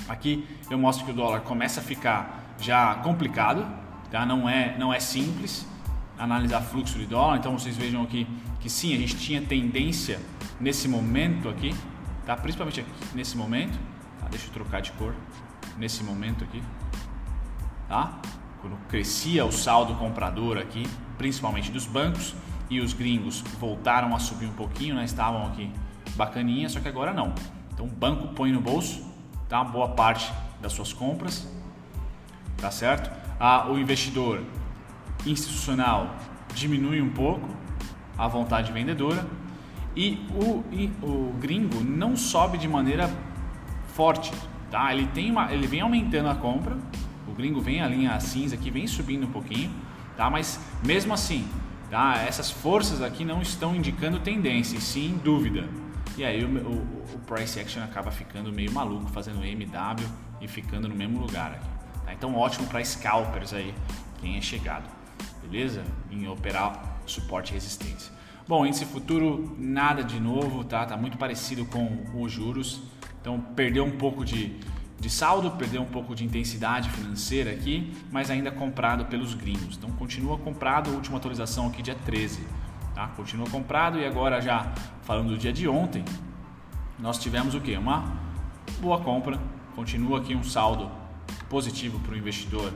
Aqui 0.09 0.49
eu 0.71 0.79
mostro 0.79 1.05
que 1.05 1.11
o 1.11 1.15
dólar 1.15 1.41
começa 1.41 1.81
a 1.81 1.83
ficar 1.83 2.55
já 2.59 2.95
complicado, 2.97 3.67
tá? 4.11 4.25
Não 4.25 4.49
é, 4.49 4.75
não 4.79 4.95
é 4.95 4.99
simples 4.99 5.67
analisar 6.19 6.61
fluxo 6.63 6.99
de 6.99 7.07
dólar, 7.07 7.39
então 7.39 7.59
vocês 7.59 7.77
vejam 7.77 8.03
aqui 8.03 8.27
que 8.61 8.71
sim, 8.71 8.95
a 8.95 8.99
gente 8.99 9.17
tinha 9.17 9.43
tendência 9.43 10.21
nesse 10.61 10.89
momento 10.89 11.49
aqui, 11.49 11.75
tá? 12.25 12.37
Principalmente 12.37 12.81
aqui, 12.81 12.91
nesse 13.15 13.37
momento, 13.37 13.79
tá? 14.21 14.29
Deixa 14.29 14.47
eu 14.47 14.53
trocar 14.53 14.81
de 14.81 14.93
cor, 14.93 15.15
nesse 15.79 16.03
momento 16.03 16.45
aqui, 16.45 16.63
tá? 17.89 18.21
quando 18.67 18.77
crescia 18.89 19.45
o 19.45 19.53
saldo 19.53 19.95
comprador 19.95 20.59
aqui, 20.59 20.89
principalmente 21.17 21.71
dos 21.71 21.87
bancos, 21.87 22.35
e 22.69 22.81
os 22.81 22.93
gringos 22.93 23.43
voltaram 23.61 24.15
a 24.15 24.19
subir 24.19 24.47
um 24.47 24.53
pouquinho, 24.53 24.97
né? 24.97 25.05
estavam 25.05 25.47
aqui 25.47 25.71
bacaninha, 26.17 26.69
só 26.69 26.81
que 26.81 26.89
agora 26.89 27.13
não. 27.13 27.33
Então 27.73 27.87
o 27.87 27.89
banco 27.89 28.29
põe 28.35 28.51
no 28.51 28.61
bolso 28.61 29.07
tá? 29.49 29.63
boa 29.63 29.91
parte 29.91 30.33
das 30.61 30.73
suas 30.73 30.93
compras, 30.93 31.49
tá 32.57 32.71
certo? 32.73 33.09
Ah, 33.39 33.69
o 33.69 33.79
investidor 33.79 34.43
institucional 35.27 36.17
diminui 36.55 37.01
um 37.01 37.11
pouco 37.11 37.49
a 38.17 38.27
vontade 38.29 38.73
vendedora 38.73 39.27
e 39.95 40.27
o, 40.35 40.65
e 40.73 40.91
o 41.03 41.35
gringo 41.41 41.83
não 41.83 42.17
sobe 42.17 42.59
de 42.59 42.69
maneira 42.69 43.11
forte, 43.89 44.33
tá? 44.71 44.93
Ele 44.93 45.07
tem 45.07 45.31
uma, 45.31 45.53
ele 45.53 45.67
vem 45.67 45.81
aumentando 45.81 46.29
a 46.29 46.35
compra, 46.35 46.77
gringo 47.37 47.61
vem 47.61 47.83
a 47.83 47.89
linha 47.89 48.19
cinza 48.19 48.55
aqui, 48.55 48.71
vem 48.71 48.87
subindo 48.87 49.27
um 49.27 49.31
pouquinho, 49.31 49.71
tá? 50.17 50.31
Mas 50.31 50.59
mesmo 50.85 51.13
assim, 51.13 51.47
tá? 51.91 52.17
Essas 52.27 52.51
forças 52.51 53.03
aqui 53.03 53.25
não 53.25 53.43
estão 53.43 53.77
indicando 53.77 54.19
tendência, 54.19 54.81
sim 54.81 55.21
dúvida. 55.23 55.69
E 56.17 56.25
aí 56.25 56.43
o, 56.43 56.49
o, 56.49 57.15
o, 57.15 57.19
price 57.27 57.61
action 57.61 57.83
acaba 57.83 58.11
ficando 58.11 58.51
meio 58.51 58.73
maluco, 58.73 59.07
fazendo 59.11 59.45
MW 59.45 60.07
e 60.41 60.49
ficando 60.49 60.89
no 60.89 60.95
mesmo 60.95 61.21
lugar 61.21 61.53
aqui. 61.53 61.69
Tá? 62.07 62.15
Então 62.15 62.35
ótimo 62.35 62.67
para 62.67 62.83
scalpers 62.83 63.53
aí, 63.53 63.75
quem 64.21 64.39
é 64.39 64.41
chegado, 64.41 64.85
beleza? 65.49 65.85
Em 66.11 66.29
operar 66.29 67.01
suporte 67.07 67.51
e 67.51 67.55
resistência. 67.55 68.13
Bom, 68.49 68.67
índice 68.67 68.85
futuro 68.85 69.57
nada 69.59 70.05
de 70.05 70.21
novo, 70.21 70.65
tá? 70.65 70.85
Tá 70.85 70.97
muito 70.97 71.17
parecido 71.17 71.65
com 71.65 72.05
os 72.15 72.31
juros. 72.31 72.83
Então 73.21 73.41
perdeu 73.41 73.85
um 73.85 73.93
pouco 73.93 74.25
de 74.25 74.57
de 74.99 75.11
saldo, 75.11 75.51
perdeu 75.53 75.83
um 75.83 75.87
pouco 75.87 76.15
de 76.15 76.25
intensidade 76.25 76.89
financeira 76.91 77.51
aqui, 77.51 77.93
mas 78.11 78.31
ainda 78.31 78.51
comprado 78.51 79.05
pelos 79.07 79.35
gringos. 79.35 79.77
Então 79.77 79.91
continua 79.91 80.39
comprado, 80.39 80.91
última 80.91 81.19
atualização 81.19 81.67
aqui 81.69 81.83
dia 81.83 81.95
13, 81.95 82.41
tá? 82.95 83.09
Continua 83.09 83.49
comprado 83.49 83.99
e 83.99 84.07
agora 84.07 84.41
já 84.41 84.73
falando 85.03 85.29
do 85.29 85.39
dia 85.39 85.53
de 85.53 85.69
ontem, 85.69 86.05
nós 86.99 87.19
tivemos 87.19 87.55
o 87.55 87.61
que? 87.61 87.77
Uma 87.77 88.17
boa 88.81 88.99
compra, 89.01 89.39
continua 89.75 90.19
aqui 90.19 90.35
um 90.35 90.43
saldo 90.43 90.91
positivo 91.49 92.01
para 92.01 92.15
o 92.15 92.17
investidor 92.17 92.73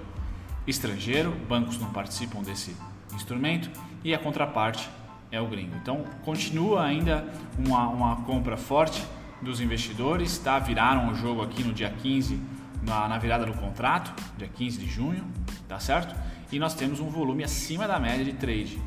estrangeiro, 0.67 1.33
bancos 1.49 1.79
não 1.79 1.91
participam 1.93 2.43
desse 2.43 2.77
instrumento 3.15 3.71
e 4.05 4.15
a 4.15 4.19
contraparte 4.19 4.89
é 5.31 5.41
o 5.41 5.47
gringo. 5.47 5.75
Então 5.77 6.05
continua 6.25 6.85
ainda 6.85 7.27
uma, 7.59 7.89
uma 7.89 8.17
compra 8.23 8.57
forte 8.57 9.03
dos 9.41 9.61
investidores, 9.61 10.39
tá? 10.39 10.59
Viraram 10.59 11.11
o 11.11 11.15
jogo 11.15 11.43
aqui 11.43 11.63
no 11.63 11.73
dia 11.73 11.91
15, 11.91 12.41
na, 12.83 13.09
na 13.09 13.19
virada 13.19 13.47
do 13.47 13.55
contrato, 13.55 14.13
dia 14.37 14.49
15 14.49 14.79
de 14.79 14.87
junho, 14.87 15.25
tá 15.69 15.79
certo? 15.79 16.15
E 16.53 16.59
nós 16.59 16.75
temos 16.75 17.01
um 17.01 17.09
volume 17.09 17.45
acima 17.45 17.87
da 17.87 17.99
média 17.99 18.25
de 18.25 18.33
trade. 18.33 18.81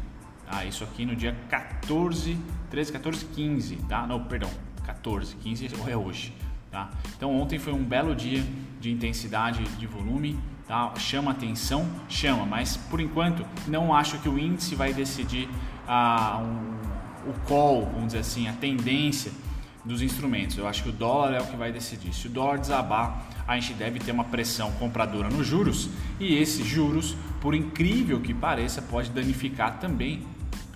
Tá? 0.46 0.66
Isso 0.66 0.84
aqui 0.84 1.06
no 1.06 1.16
dia 1.16 1.36
14, 1.50 2.38
13, 2.70 2.92
14, 2.92 3.26
15, 3.26 3.76
tá? 3.88 4.06
Não, 4.06 4.24
perdão, 4.24 4.50
14, 4.86 5.36
15 5.38 5.70
é 5.88 5.98
hoje, 5.98 6.34
tá? 6.70 6.92
Então 7.16 7.34
ontem 7.40 7.58
foi 7.58 7.74
um 7.74 7.84
belo 7.84 8.16
dia 8.16 8.44
de 8.84 8.92
intensidade 8.92 9.64
de 9.64 9.88
volume, 9.88 10.38
tá? 10.68 10.94
Chama 10.98 11.32
atenção, 11.32 11.90
chama, 12.10 12.46
mas 12.46 12.76
por 12.76 13.00
enquanto 13.00 13.46
não 13.66 13.96
acho 13.96 14.18
que 14.20 14.28
o 14.28 14.38
índice 14.38 14.76
vai 14.76 14.94
decidir 14.94 15.48
ah, 15.88 16.42
um, 16.44 17.30
o 17.30 17.34
call, 17.48 17.86
vamos 17.86 18.08
dizer 18.08 18.20
assim, 18.20 18.46
a 18.50 18.52
tendência 18.52 19.32
dos 19.86 20.02
instrumentos. 20.02 20.58
Eu 20.58 20.68
acho 20.68 20.84
que 20.84 20.90
o 20.90 20.92
dólar 20.92 21.34
é 21.36 21.42
o 21.42 21.48
que 21.48 21.56
vai 21.56 21.72
decidir. 21.72 22.14
Se 22.14 22.28
o 22.28 22.30
dólar 22.30 22.60
desabar, 22.60 23.24
a 23.48 23.58
gente 23.58 23.74
deve 23.74 24.00
ter 24.00 24.12
uma 24.12 24.26
pressão 24.26 24.70
compradora 24.74 25.30
nos 25.30 25.48
juros 25.48 25.90
e 26.20 26.36
esses 26.36 26.68
juros, 26.68 27.16
por 27.40 27.56
incrível 27.56 28.20
que 28.20 28.34
pareça, 28.34 28.82
pode 28.82 29.10
danificar 29.12 29.80
também 29.80 30.28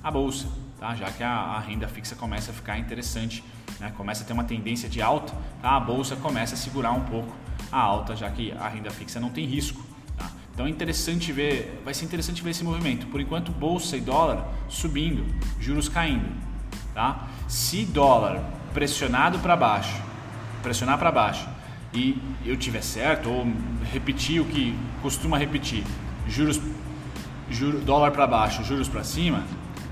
a 0.02 0.10
bolsa, 0.10 0.48
tá? 0.80 0.96
Já 0.96 1.12
que 1.12 1.24
a, 1.24 1.30
a 1.30 1.60
renda 1.60 1.90
fixa 1.90 2.16
começa 2.16 2.52
a 2.52 2.54
ficar 2.54 2.80
interessante, 2.80 3.44
né? 3.82 3.92
começa 3.98 4.24
a 4.24 4.26
ter 4.26 4.32
uma 4.32 4.46
tendência 4.46 4.88
de 4.88 5.02
alta, 5.02 5.34
tá? 5.62 5.76
a 5.76 5.80
bolsa 5.80 6.16
começa 6.16 6.56
a 6.56 6.58
segurar 6.58 6.94
um 6.94 7.02
pouco 7.02 7.36
a 7.72 7.80
alta, 7.80 8.16
já 8.16 8.30
que 8.30 8.52
a 8.52 8.68
renda 8.68 8.90
fixa 8.90 9.20
não 9.20 9.30
tem 9.30 9.46
risco. 9.46 9.84
Tá? 10.18 10.30
Então 10.54 10.66
é 10.66 10.70
interessante 10.70 11.32
ver, 11.32 11.82
vai 11.84 11.94
ser 11.94 12.06
interessante 12.06 12.42
ver 12.42 12.52
esse 12.52 12.64
movimento. 12.64 13.08
Por 13.08 13.22
enquanto, 13.22 13.52
bolsa 13.52 13.98
e 13.98 14.02
dólar 14.02 14.48
subindo, 14.70 15.26
juros 15.60 15.90
caindo, 15.90 16.28
tá? 16.94 17.28
Se 17.48 17.86
dólar 17.86 18.44
pressionado 18.74 19.40
para 19.40 19.56
baixo, 19.56 20.02
pressionar 20.62 20.98
para 20.98 21.12
baixo 21.12 21.48
e 21.94 22.22
eu 22.46 22.58
tiver 22.58 22.82
certo 22.82 23.30
ou 23.30 23.48
repetir 23.92 24.42
o 24.42 24.46
que 24.46 24.76
costuma 25.02 25.38
repetir, 25.38 25.84
juros, 26.28 26.60
dólar 27.86 28.12
para 28.12 28.28
baixo, 28.28 28.64
juros 28.64 28.88
para 28.88 29.04
cima, 29.04 29.44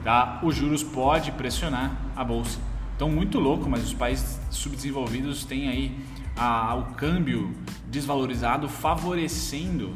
tá? 0.04 0.40
Os 0.44 0.56
juros 0.56 0.84
pode 0.84 1.32
pressionar 1.32 1.92
a 2.16 2.24
bolsa. 2.24 2.60
Então 2.96 3.10
muito 3.10 3.40
louco, 3.40 3.70
mas 3.70 3.84
os 3.84 3.94
países 3.94 4.40
subdesenvolvidos 4.50 5.44
têm 5.44 5.68
aí 5.68 5.98
a, 6.36 6.76
o 6.76 6.94
câmbio 6.96 7.54
desvalorizado 7.88 8.68
favorecendo 8.68 9.94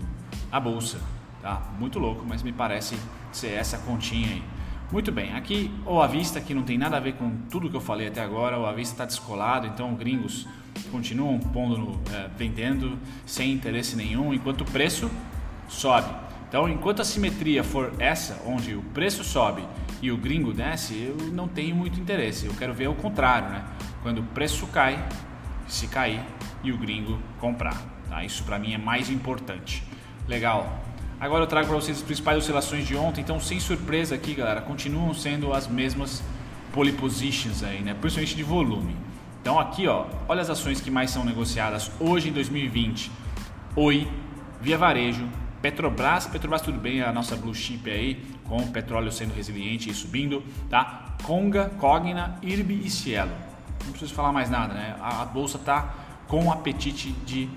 a 0.52 0.60
bolsa, 0.60 1.00
tá? 1.42 1.62
Muito 1.78 2.00
louco, 2.00 2.26
mas 2.28 2.42
me 2.42 2.52
parece 2.52 2.98
ser 3.32 3.54
essa 3.54 3.78
continha 3.80 4.30
aí. 4.30 4.44
Muito 4.92 5.12
bem, 5.12 5.36
aqui 5.36 5.72
o 5.86 6.02
avista 6.02 6.42
que 6.42 6.54
não 6.54 6.64
tem 6.64 6.78
nada 6.78 6.98
a 6.98 7.00
ver 7.00 7.14
com 7.14 7.30
tudo 7.50 7.70
que 7.70 7.76
eu 7.76 7.82
falei 7.82 8.08
até 8.08 8.22
agora, 8.24 8.58
o 8.58 8.66
avista 8.66 8.94
está 8.96 9.06
descolado, 9.06 9.68
então 9.68 9.94
gringos 9.94 10.48
continuam 10.92 11.40
pondo 11.40 11.78
no, 11.78 12.02
é, 12.12 12.28
vendendo 12.36 12.98
sem 13.26 13.52
interesse 13.52 13.96
nenhum, 13.96 14.34
enquanto 14.34 14.62
o 14.62 14.66
preço 14.66 15.10
sobe. 15.68 16.10
Então, 16.48 16.68
enquanto 16.68 17.02
a 17.04 17.06
simetria 17.06 17.64
for 17.64 17.94
essa, 18.00 18.42
onde 18.44 18.74
o 18.74 18.82
preço 18.82 19.24
sobe 19.24 19.64
e 20.02 20.12
o 20.12 20.18
gringo 20.18 20.52
desce, 20.52 20.96
eu 20.96 21.28
não 21.32 21.48
tenho 21.48 21.76
muito 21.76 22.00
interesse. 22.00 22.48
Eu 22.48 22.54
quero 22.56 22.74
ver 22.74 22.88
o 22.88 22.96
contrário, 22.96 23.50
né? 23.50 23.64
Quando 24.02 24.22
o 24.22 24.24
preço 24.24 24.66
cai, 24.68 25.08
se 25.70 25.88
cair 25.88 26.22
e 26.64 26.72
o 26.72 26.78
gringo 26.78 27.20
comprar. 27.40 27.78
Tá? 28.10 28.24
Isso 28.24 28.44
para 28.44 28.60
mim 28.60 28.74
é 28.74 28.78
mais 28.78 29.10
importante. 29.10 29.84
Legal. 30.28 30.80
Agora 31.20 31.44
eu 31.44 31.48
trago 31.48 31.68
para 31.68 31.76
vocês 31.76 31.98
as 31.98 32.04
principais 32.04 32.38
oscilações 32.38 32.88
de 32.88 32.96
ontem. 32.96 33.22
Então, 33.22 33.40
sem 33.40 33.60
surpresa 33.60 34.16
aqui, 34.16 34.34
galera, 34.34 34.62
continuam 34.62 35.14
sendo 35.14 35.54
as 35.54 35.68
mesmas 35.68 36.24
pole 36.74 36.94
positions 36.94 37.64
aí, 37.64 37.82
né? 37.82 37.94
Principalmente 37.94 38.36
de 38.36 38.44
volume. 38.44 38.96
Então, 39.42 39.60
aqui, 39.60 39.88
ó, 39.88 40.06
olha 40.28 40.42
as 40.42 40.50
ações 40.50 40.82
que 40.82 40.92
mais 40.92 41.12
são 41.12 41.24
negociadas 41.24 41.92
hoje 42.00 42.30
em 42.30 42.32
2020. 42.32 43.12
Oi, 43.76 44.08
Via 44.62 44.78
Varejo, 44.78 45.28
Petrobras, 45.62 46.26
Petrobras 46.28 46.62
tudo 46.62 46.80
bem, 46.80 47.02
a 47.02 47.12
nossa 47.12 47.36
blue 47.36 47.54
chip 47.54 47.90
aí, 47.90 48.24
com 48.46 48.58
o 48.58 48.68
petróleo 48.68 49.12
sendo 49.12 49.34
resiliente 49.34 49.90
e 49.90 49.94
subindo, 49.94 50.44
tá? 50.70 51.16
Conga, 51.24 51.70
Cogna, 51.78 52.38
IRB 52.42 52.82
e 52.86 52.90
Cielo. 52.90 53.49
Não 53.86 53.92
preciso 53.92 54.14
falar 54.14 54.32
mais 54.32 54.50
nada, 54.50 54.74
né? 54.74 54.96
A, 55.02 55.22
a 55.22 55.26
bolsa 55.26 55.58
tá 55.58 55.94
com 56.28 56.52
apetite 56.52 57.12
de 57.12 57.50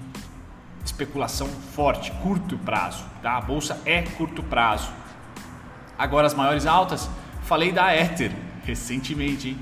especulação 0.85 1.47
forte, 1.47 2.11
curto 2.23 2.59
prazo, 2.59 3.05
tá? 3.23 3.37
A 3.37 3.41
bolsa 3.41 3.81
é 3.85 4.03
curto 4.03 4.43
prazo. 4.43 4.91
Agora 5.99 6.27
as 6.27 6.35
maiores 6.35 6.67
altas, 6.67 7.09
falei 7.43 7.71
da 7.71 7.95
Ether 7.95 8.33
recentemente, 8.65 9.51
hein? 9.51 9.59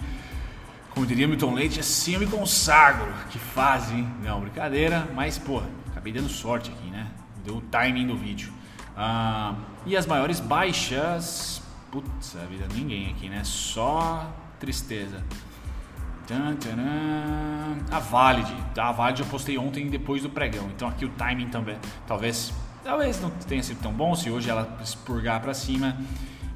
Como 0.90 1.07
diria 1.07 1.26
Milton 1.26 1.55
Leite, 1.55 1.81
assim 1.81 2.14
eu 2.14 2.21
me 2.21 2.26
consagro. 2.26 3.12
Que 3.31 3.38
fase, 3.38 3.95
hein? 3.95 4.09
Não, 4.23 4.40
brincadeira, 4.40 5.09
mas 5.14 5.38
pô, 5.38 5.62
acabei 5.88 6.12
dando 6.12 6.29
sorte 6.29 6.71
aqui, 6.71 6.90
né? 6.90 7.07
Deu 7.45 7.57
o 7.57 7.61
timing 7.61 8.07
do 8.07 8.17
vídeo. 8.17 8.52
Ah, 8.97 9.55
e 9.87 9.97
as 9.97 10.07
maiores 10.07 10.40
baixas, 10.40 11.62
putz, 11.90 12.37
a 12.37 12.45
vida 12.45 12.67
ninguém 12.75 13.11
aqui, 13.11 13.29
né? 13.29 13.43
Só 13.45 14.31
tristeza. 14.59 15.25
A 17.91 17.99
Valid? 17.99 18.55
A 18.79 18.93
Valid 18.93 19.21
eu 19.21 19.27
postei 19.27 19.59
ontem 19.59 19.89
depois 19.89 20.23
do 20.23 20.31
pregão, 20.31 20.69
então 20.75 20.87
aqui 20.87 21.05
o 21.05 21.09
timing 21.11 21.49
também, 21.49 21.77
talvez, 22.07 22.53
talvez 22.85 23.21
não 23.21 23.31
tenha 23.31 23.63
sido 23.63 23.81
tão 23.81 23.93
bom 23.93 24.15
se 24.15 24.31
hoje 24.31 24.49
ela 24.49 24.79
expurgar 24.83 25.41
para 25.41 25.53
cima, 25.53 25.97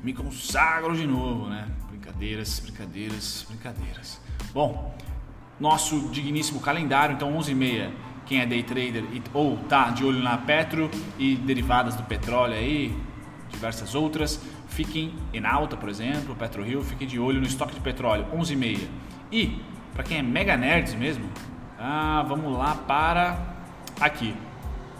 me 0.02 0.12
consagro 0.12 0.96
de 0.96 1.06
novo, 1.06 1.48
né? 1.48 1.66
Brincadeiras, 1.88 2.60
brincadeiras, 2.60 3.44
brincadeiras. 3.48 4.20
Bom, 4.52 4.94
nosso 5.58 6.08
digníssimo 6.10 6.60
calendário, 6.60 7.14
então 7.14 7.32
11h30, 7.36 7.90
quem 8.26 8.40
é 8.40 8.46
day 8.46 8.62
trader 8.62 9.04
ou 9.32 9.56
tá 9.68 9.90
de 9.90 10.04
olho 10.04 10.22
na 10.22 10.38
Petro 10.38 10.90
e 11.18 11.34
derivadas 11.34 11.96
do 11.96 12.04
petróleo 12.04 12.54
aí, 12.54 12.96
diversas 13.50 13.94
outras, 13.94 14.40
fiquem 14.68 15.14
em 15.32 15.44
alta, 15.44 15.76
por 15.76 15.88
exemplo, 15.88 16.34
Petro 16.36 16.62
Rio, 16.62 16.82
fiquem 16.82 17.08
de 17.08 17.18
olho 17.18 17.40
no 17.40 17.46
estoque 17.46 17.74
de 17.74 17.80
petróleo, 17.80 18.26
11h30. 18.32 18.88
E, 19.34 19.60
para 19.92 20.04
quem 20.04 20.18
é 20.18 20.22
mega 20.22 20.56
nerds 20.56 20.94
mesmo, 20.94 21.28
ah, 21.78 22.24
vamos 22.28 22.56
lá 22.56 22.76
para 22.76 23.36
aqui, 24.00 24.34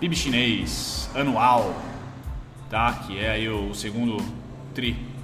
PIB 0.01 0.17
chinês 0.17 1.09
anual, 1.15 1.75
tá? 2.69 2.93
Que 3.07 3.19
é 3.19 3.31
aí 3.31 3.49
o 3.49 3.73
segundo 3.75 4.17
tri 4.75 5.15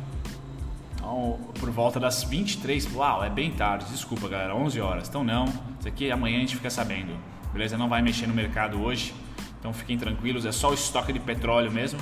então, 1.11 1.41
por 1.59 1.69
volta 1.71 1.99
das 1.99 2.23
23, 2.23 2.95
uau, 2.95 3.25
é 3.25 3.29
bem 3.29 3.51
tarde, 3.51 3.87
desculpa 3.87 4.29
galera, 4.29 4.55
11 4.55 4.81
horas. 4.81 5.09
Então 5.09 5.25
não, 5.25 5.47
isso 5.47 5.89
aqui 5.89 6.09
amanhã 6.09 6.37
a 6.37 6.41
gente 6.41 6.55
fica 6.55 6.71
sabendo. 6.71 7.13
Beleza? 7.53 7.77
Não 7.77 7.89
vai 7.89 8.01
mexer 8.01 8.29
no 8.29 8.35
mercado 8.35 8.81
hoje. 8.81 9.13
Então 9.59 9.73
fiquem 9.73 9.99
tranquilos, 9.99 10.47
é 10.47 10.53
só 10.53 10.71
o 10.71 10.75
estoque 10.75 11.13
de 11.13 11.19
petróleo 11.19 11.69
mesmo, 11.69 11.99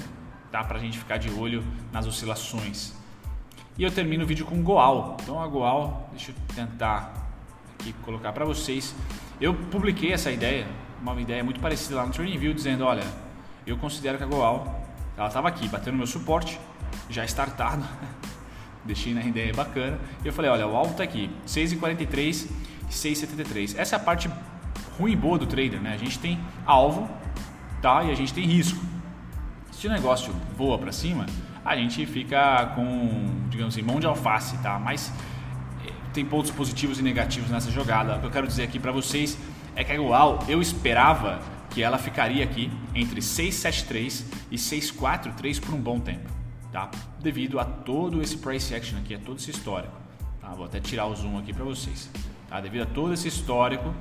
tá? 0.53 0.63
Pra 0.63 0.79
gente 0.79 0.99
ficar 0.99 1.17
de 1.17 1.31
olho 1.31 1.65
nas 1.91 2.07
oscilações. 2.07 2.98
E 3.79 3.85
eu 3.85 3.93
termino 3.93 4.25
o 4.25 4.27
vídeo 4.27 4.45
com 4.45 4.61
Goal. 4.61 5.17
Então 5.23 5.41
a 5.41 5.47
Goal, 5.47 6.09
deixa 6.11 6.33
eu 6.33 6.35
tentar 6.53 7.15
aqui 7.79 7.93
colocar 8.03 8.33
para 8.33 8.45
vocês. 8.45 8.93
Eu 9.41 9.55
publiquei 9.55 10.13
essa 10.13 10.33
ideia, 10.33 10.67
uma 11.01 11.19
ideia 11.21 11.45
muito 11.45 11.61
parecida 11.61 11.95
lá 11.95 12.05
no 12.05 12.13
TradingView, 12.13 12.53
dizendo, 12.53 12.85
olha, 12.85 13.05
eu 13.65 13.79
considero 13.79 14.19
que 14.19 14.25
a 14.25 14.27
Goal, 14.27 14.85
ela 15.17 15.29
estava 15.29 15.47
aqui, 15.47 15.69
batendo 15.69 15.97
meu 15.97 16.09
suporte, 16.09 16.59
já 17.09 17.25
startado, 17.25 17.85
deixei 18.85 19.15
na 19.15 19.23
ideia 19.23 19.55
bacana. 19.55 19.97
E 20.25 20.27
eu 20.27 20.33
falei, 20.33 20.51
olha, 20.51 20.67
o 20.67 20.77
alvo 20.77 20.95
tá 20.95 21.05
aqui, 21.05 21.31
6,43 21.47 22.51
e 22.91 22.93
6,73. 22.93 23.79
Essa 23.79 23.95
é 23.95 23.97
a 23.97 24.01
parte 24.01 24.29
ruim 24.99 25.13
e 25.13 25.17
boa 25.17 25.39
do 25.39 25.47
trader, 25.47 25.81
né? 25.81 25.95
A 25.95 25.99
gente 25.99 26.19
tem 26.19 26.41
alvo, 26.67 27.09
tá? 27.81 28.03
E 28.03 28.11
a 28.11 28.15
gente 28.17 28.35
tem 28.35 28.45
risco. 28.45 28.85
Se 29.71 29.87
o 29.87 29.91
negócio 29.91 30.35
voa 30.57 30.77
para 30.77 30.91
cima, 30.91 31.27
a 31.69 31.77
gente 31.77 32.05
fica 32.07 32.73
com, 32.75 33.47
digamos 33.49 33.75
assim, 33.75 33.83
mão 33.83 34.01
de 34.01 34.07
alface, 34.07 34.57
tá? 34.59 34.79
Mas 34.79 35.13
eh, 35.87 35.93
tem 36.13 36.25
pontos 36.25 36.51
positivos 36.51 36.99
e 36.99 37.03
negativos 37.03 37.51
nessa 37.51 37.71
jogada. 37.71 38.17
O 38.17 38.21
que 38.21 38.27
eu 38.27 38.31
quero 38.31 38.47
dizer 38.47 38.65
aqui 38.65 38.79
para 38.79 38.93
vocês 38.93 39.39
é 39.77 39.85
que 39.85 39.93
a 39.93 39.95
igual 39.95 40.41
eu 40.49 40.61
esperava 40.61 41.41
que 41.71 41.83
ela 41.83 41.99
ficaria 41.99 42.43
aqui 42.43 42.71
entre 42.95 43.21
673 43.21 44.27
e 44.51 44.59
643 44.59 45.61
por 45.61 45.75
um 45.75 45.81
bom 45.81 46.01
tempo 46.01 46.39
tá? 46.73 46.91
Devido 47.21 47.59
a 47.59 47.65
todo 47.65 48.23
esse 48.23 48.37
price 48.37 48.75
action 48.75 48.99
aqui, 48.99 49.15
a 49.15 49.19
todo 49.19 49.39
esse 49.39 49.51
histórico. 49.51 49.95
Tá? 50.41 50.49
Vou 50.49 50.65
até 50.65 50.81
tirar 50.81 51.07
o 51.07 51.15
zoom 51.15 51.39
aqui 51.39 51.53
para 51.53 51.65
vocês. 51.65 52.11
Tá? 52.49 52.61
Devido 52.61 52.83
a 52.83 52.87
todo 52.87 53.13
esse 53.13 53.29
histórico 53.29 53.95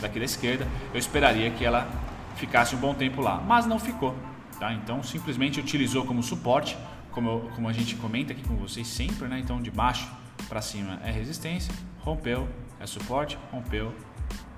daqui 0.00 0.18
da 0.18 0.24
esquerda, 0.24 0.66
eu 0.92 0.98
esperaria 0.98 1.50
que 1.50 1.64
ela 1.64 1.88
ficasse 2.36 2.74
um 2.76 2.78
bom 2.78 2.94
tempo 2.94 3.20
lá, 3.20 3.40
mas 3.40 3.66
não 3.66 3.78
ficou. 3.78 4.14
Tá? 4.58 4.72
Então 4.72 5.02
simplesmente 5.02 5.60
utilizou 5.60 6.04
como 6.04 6.22
suporte, 6.22 6.76
como, 7.12 7.30
eu, 7.30 7.50
como 7.54 7.68
a 7.68 7.72
gente 7.72 7.94
comenta 7.96 8.32
aqui 8.32 8.42
com 8.42 8.56
vocês 8.56 8.86
sempre, 8.86 9.28
né? 9.28 9.38
Então 9.38 9.60
de 9.60 9.70
baixo 9.70 10.10
para 10.48 10.60
cima 10.60 11.00
é 11.04 11.10
resistência, 11.10 11.72
rompeu, 12.00 12.48
é 12.80 12.86
suporte, 12.86 13.38
rompeu, 13.52 13.94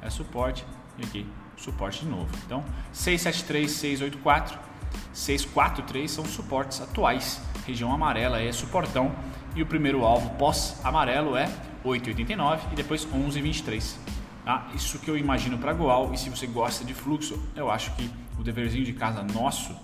é 0.01 0.09
suporte 0.09 0.65
e 0.99 1.05
aqui 1.05 1.27
suporte 1.57 2.05
de 2.05 2.09
novo. 2.09 2.29
Então 2.47 2.65
673, 2.93 3.71
684 3.71 4.71
643 5.13 6.11
são 6.11 6.25
suportes 6.25 6.81
atuais. 6.81 7.41
Região 7.67 7.93
amarela 7.93 8.41
é 8.41 8.51
suportão 8.53 9.15
e 9.55 9.63
o 9.63 9.67
primeiro 9.67 10.05
alvo 10.05 10.31
pós-amarelo 10.31 11.37
é 11.37 11.47
8,89 11.85 12.73
e 12.73 12.75
depois 12.75 13.07
11,23. 13.07 13.97
Tá? 14.45 14.69
Isso 14.75 14.99
que 14.99 15.11
eu 15.11 15.19
imagino 15.19 15.59
para 15.59 15.73
Goal 15.73 16.13
e 16.13 16.19
se 16.19 16.31
você 16.31 16.47
gosta 16.47 16.85
de 16.85 16.95
fluxo, 16.95 17.41
eu 17.55 17.71
acho 17.71 17.95
que 17.95 18.11
o 18.39 18.43
deverzinho 18.43 18.85
de 18.85 18.93
casa 18.93 19.23
nosso, 19.23 19.77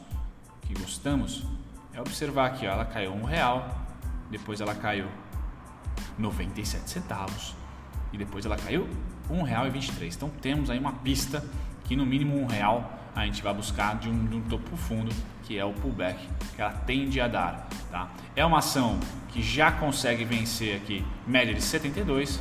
que 0.66 0.74
gostamos, 0.74 1.44
é 1.92 2.00
observar 2.00 2.58
ó, 2.60 2.64
ela 2.64 2.84
caiu 2.84 3.12
um 3.12 3.24
real, 3.24 3.86
depois 4.30 4.60
ela 4.60 4.74
caiu 4.74 5.06
97 6.18 6.90
centavos 6.90 7.54
e 8.12 8.18
depois 8.18 8.44
ela 8.44 8.56
caiu 8.56 8.88
um 9.30 9.42
real 9.42 9.66
e 9.66 9.70
23. 9.70 10.14
Então 10.14 10.28
temos 10.40 10.70
aí 10.70 10.78
uma 10.78 10.92
pista 10.92 11.44
que 11.84 11.96
no 11.96 12.04
mínimo 12.04 12.38
um 12.38 12.46
real 12.46 12.92
a 13.14 13.24
gente 13.24 13.42
vai 13.42 13.54
buscar 13.54 13.96
de 13.98 14.10
um, 14.10 14.26
de 14.26 14.36
um 14.36 14.42
topo 14.42 14.76
fundo, 14.76 15.10
que 15.44 15.58
é 15.58 15.64
o 15.64 15.72
pullback, 15.72 16.28
que 16.54 16.60
ela 16.60 16.72
tende 16.72 17.18
a 17.20 17.26
dar. 17.26 17.66
Tá? 17.90 18.10
É 18.34 18.44
uma 18.44 18.58
ação 18.58 19.00
que 19.28 19.42
já 19.42 19.72
consegue 19.72 20.24
vencer 20.24 20.76
aqui 20.76 21.04
média 21.26 21.54
de 21.54 21.62
72, 21.62 22.40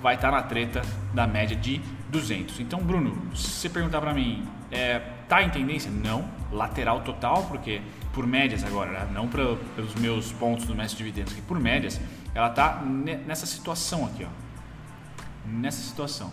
vai 0.00 0.14
estar 0.14 0.30
na 0.30 0.42
treta 0.42 0.82
da 1.12 1.26
média 1.26 1.54
de 1.54 1.78
200. 2.08 2.60
Então, 2.60 2.80
Bruno, 2.80 3.36
se 3.36 3.50
você 3.50 3.68
perguntar 3.68 4.00
para 4.00 4.14
mim, 4.14 4.48
é, 4.70 5.15
tá 5.28 5.42
em 5.42 5.50
tendência? 5.50 5.90
Não, 5.90 6.28
lateral 6.52 7.00
total, 7.00 7.44
porque 7.44 7.82
por 8.12 8.26
médias 8.26 8.64
agora, 8.64 8.92
né? 8.92 9.08
não 9.12 9.28
pra, 9.28 9.56
pelos 9.74 9.94
meus 9.94 10.32
pontos 10.32 10.66
do 10.66 10.74
mestre 10.74 10.98
de 10.98 11.04
dividendos, 11.04 11.32
que 11.32 11.42
por 11.42 11.60
médias, 11.60 12.00
ela 12.34 12.50
tá 12.50 12.82
nessa 13.26 13.46
situação 13.46 14.06
aqui, 14.06 14.24
ó. 14.24 14.28
Nessa 15.46 15.82
situação. 15.82 16.32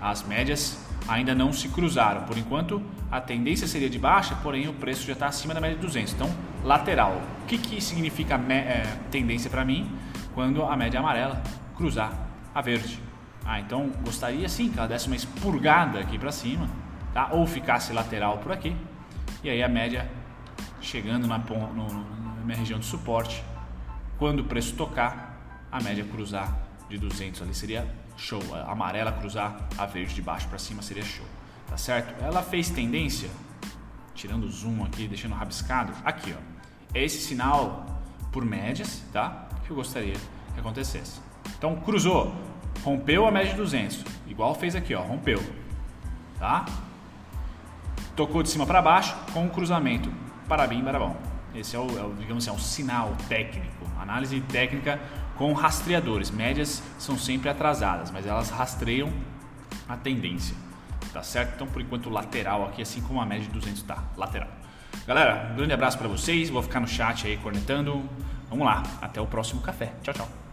As 0.00 0.22
médias 0.22 0.78
ainda 1.06 1.34
não 1.34 1.52
se 1.52 1.68
cruzaram. 1.68 2.22
Por 2.22 2.36
enquanto, 2.36 2.82
a 3.10 3.20
tendência 3.20 3.66
seria 3.66 3.88
de 3.88 3.98
baixa, 3.98 4.36
porém 4.42 4.68
o 4.68 4.72
preço 4.72 5.06
já 5.06 5.12
está 5.12 5.26
acima 5.26 5.54
da 5.54 5.60
média 5.60 5.76
de 5.76 5.82
200. 5.82 6.14
Então, 6.14 6.30
lateral. 6.64 7.20
O 7.42 7.46
que, 7.46 7.58
que 7.58 7.80
significa 7.80 8.34
é, 8.34 8.82
tendência 9.10 9.50
para 9.50 9.64
mim? 9.64 9.90
Quando 10.34 10.62
a 10.62 10.76
média 10.76 11.00
amarela 11.00 11.42
cruzar 11.76 12.12
a 12.54 12.60
verde. 12.60 13.00
Ah, 13.44 13.60
então 13.60 13.90
gostaria 14.04 14.48
sim 14.48 14.68
que 14.68 14.78
ela 14.78 14.86
desse 14.86 15.06
uma 15.06 15.16
expurgada 15.16 16.00
aqui 16.00 16.18
para 16.18 16.30
cima, 16.30 16.68
tá? 17.12 17.28
ou 17.32 17.46
ficasse 17.46 17.92
lateral 17.92 18.38
por 18.38 18.52
aqui. 18.52 18.76
E 19.42 19.50
aí 19.50 19.62
a 19.62 19.68
média 19.68 20.10
chegando 20.80 21.26
na, 21.26 21.38
no, 21.38 21.72
no, 21.72 22.46
na 22.46 22.54
região 22.54 22.78
de 22.78 22.86
suporte. 22.86 23.42
Quando 24.18 24.40
o 24.40 24.44
preço 24.44 24.74
tocar, 24.74 25.68
a 25.70 25.80
média 25.80 26.04
cruzar 26.04 26.56
de 26.88 26.98
200 26.98 27.42
ali 27.42 27.54
seria 27.54 27.86
show. 28.16 28.42
A 28.52 28.72
amarela 28.72 29.12
cruzar 29.12 29.68
a 29.76 29.86
verde 29.86 30.14
de 30.14 30.22
baixo 30.22 30.48
para 30.48 30.58
cima 30.58 30.82
seria 30.82 31.04
show, 31.04 31.26
tá 31.68 31.76
certo? 31.76 32.22
Ela 32.22 32.42
fez 32.42 32.70
tendência, 32.70 33.30
tirando 34.14 34.44
o 34.44 34.50
zoom 34.50 34.84
aqui, 34.84 35.06
deixando 35.06 35.34
rabiscado, 35.34 35.92
aqui 36.04 36.34
ó. 36.36 36.58
É 36.94 37.04
esse 37.04 37.20
sinal 37.20 38.02
por 38.32 38.44
médias, 38.44 39.02
tá? 39.12 39.48
Que 39.64 39.70
eu 39.70 39.76
gostaria 39.76 40.16
que 40.54 40.60
acontecesse. 40.60 41.20
Então 41.56 41.76
cruzou, 41.76 42.34
rompeu 42.82 43.26
a 43.26 43.30
média 43.30 43.50
de 43.50 43.56
200, 43.56 44.04
igual 44.26 44.54
fez 44.54 44.74
aqui 44.74 44.94
ó, 44.94 45.02
rompeu, 45.02 45.40
tá? 46.38 46.64
Tocou 48.18 48.42
de 48.42 48.48
cima 48.48 48.66
para 48.66 48.82
baixo 48.82 49.16
com 49.32 49.44
um 49.44 49.48
cruzamento, 49.48 50.10
parabim, 50.48 50.82
barabão. 50.82 51.16
Esse 51.54 51.76
é 51.76 51.78
o, 51.78 51.86
é 51.96 52.02
o, 52.02 52.12
digamos 52.14 52.42
assim, 52.42 52.50
é 52.50 52.52
um 52.52 52.60
sinal 52.60 53.16
técnico, 53.28 53.86
análise 53.96 54.40
técnica 54.40 55.00
com 55.36 55.52
rastreadores. 55.52 56.28
Médias 56.28 56.82
são 56.98 57.16
sempre 57.16 57.48
atrasadas, 57.48 58.10
mas 58.10 58.26
elas 58.26 58.50
rastreiam 58.50 59.08
a 59.88 59.96
tendência, 59.96 60.56
tá 61.12 61.22
certo? 61.22 61.54
Então, 61.54 61.68
por 61.68 61.80
enquanto, 61.80 62.10
lateral 62.10 62.66
aqui, 62.66 62.82
assim 62.82 63.00
como 63.02 63.20
a 63.20 63.24
média 63.24 63.46
de 63.46 63.52
200 63.52 63.82
tá, 63.82 64.02
lateral. 64.16 64.48
Galera, 65.06 65.52
um 65.52 65.56
grande 65.56 65.74
abraço 65.74 65.96
para 65.96 66.08
vocês, 66.08 66.50
vou 66.50 66.60
ficar 66.60 66.80
no 66.80 66.88
chat 66.88 67.24
aí 67.24 67.36
cornetando. 67.36 68.02
Vamos 68.50 68.66
lá, 68.66 68.82
até 69.00 69.20
o 69.20 69.28
próximo 69.28 69.60
café. 69.60 69.92
Tchau, 70.02 70.12
tchau. 70.12 70.47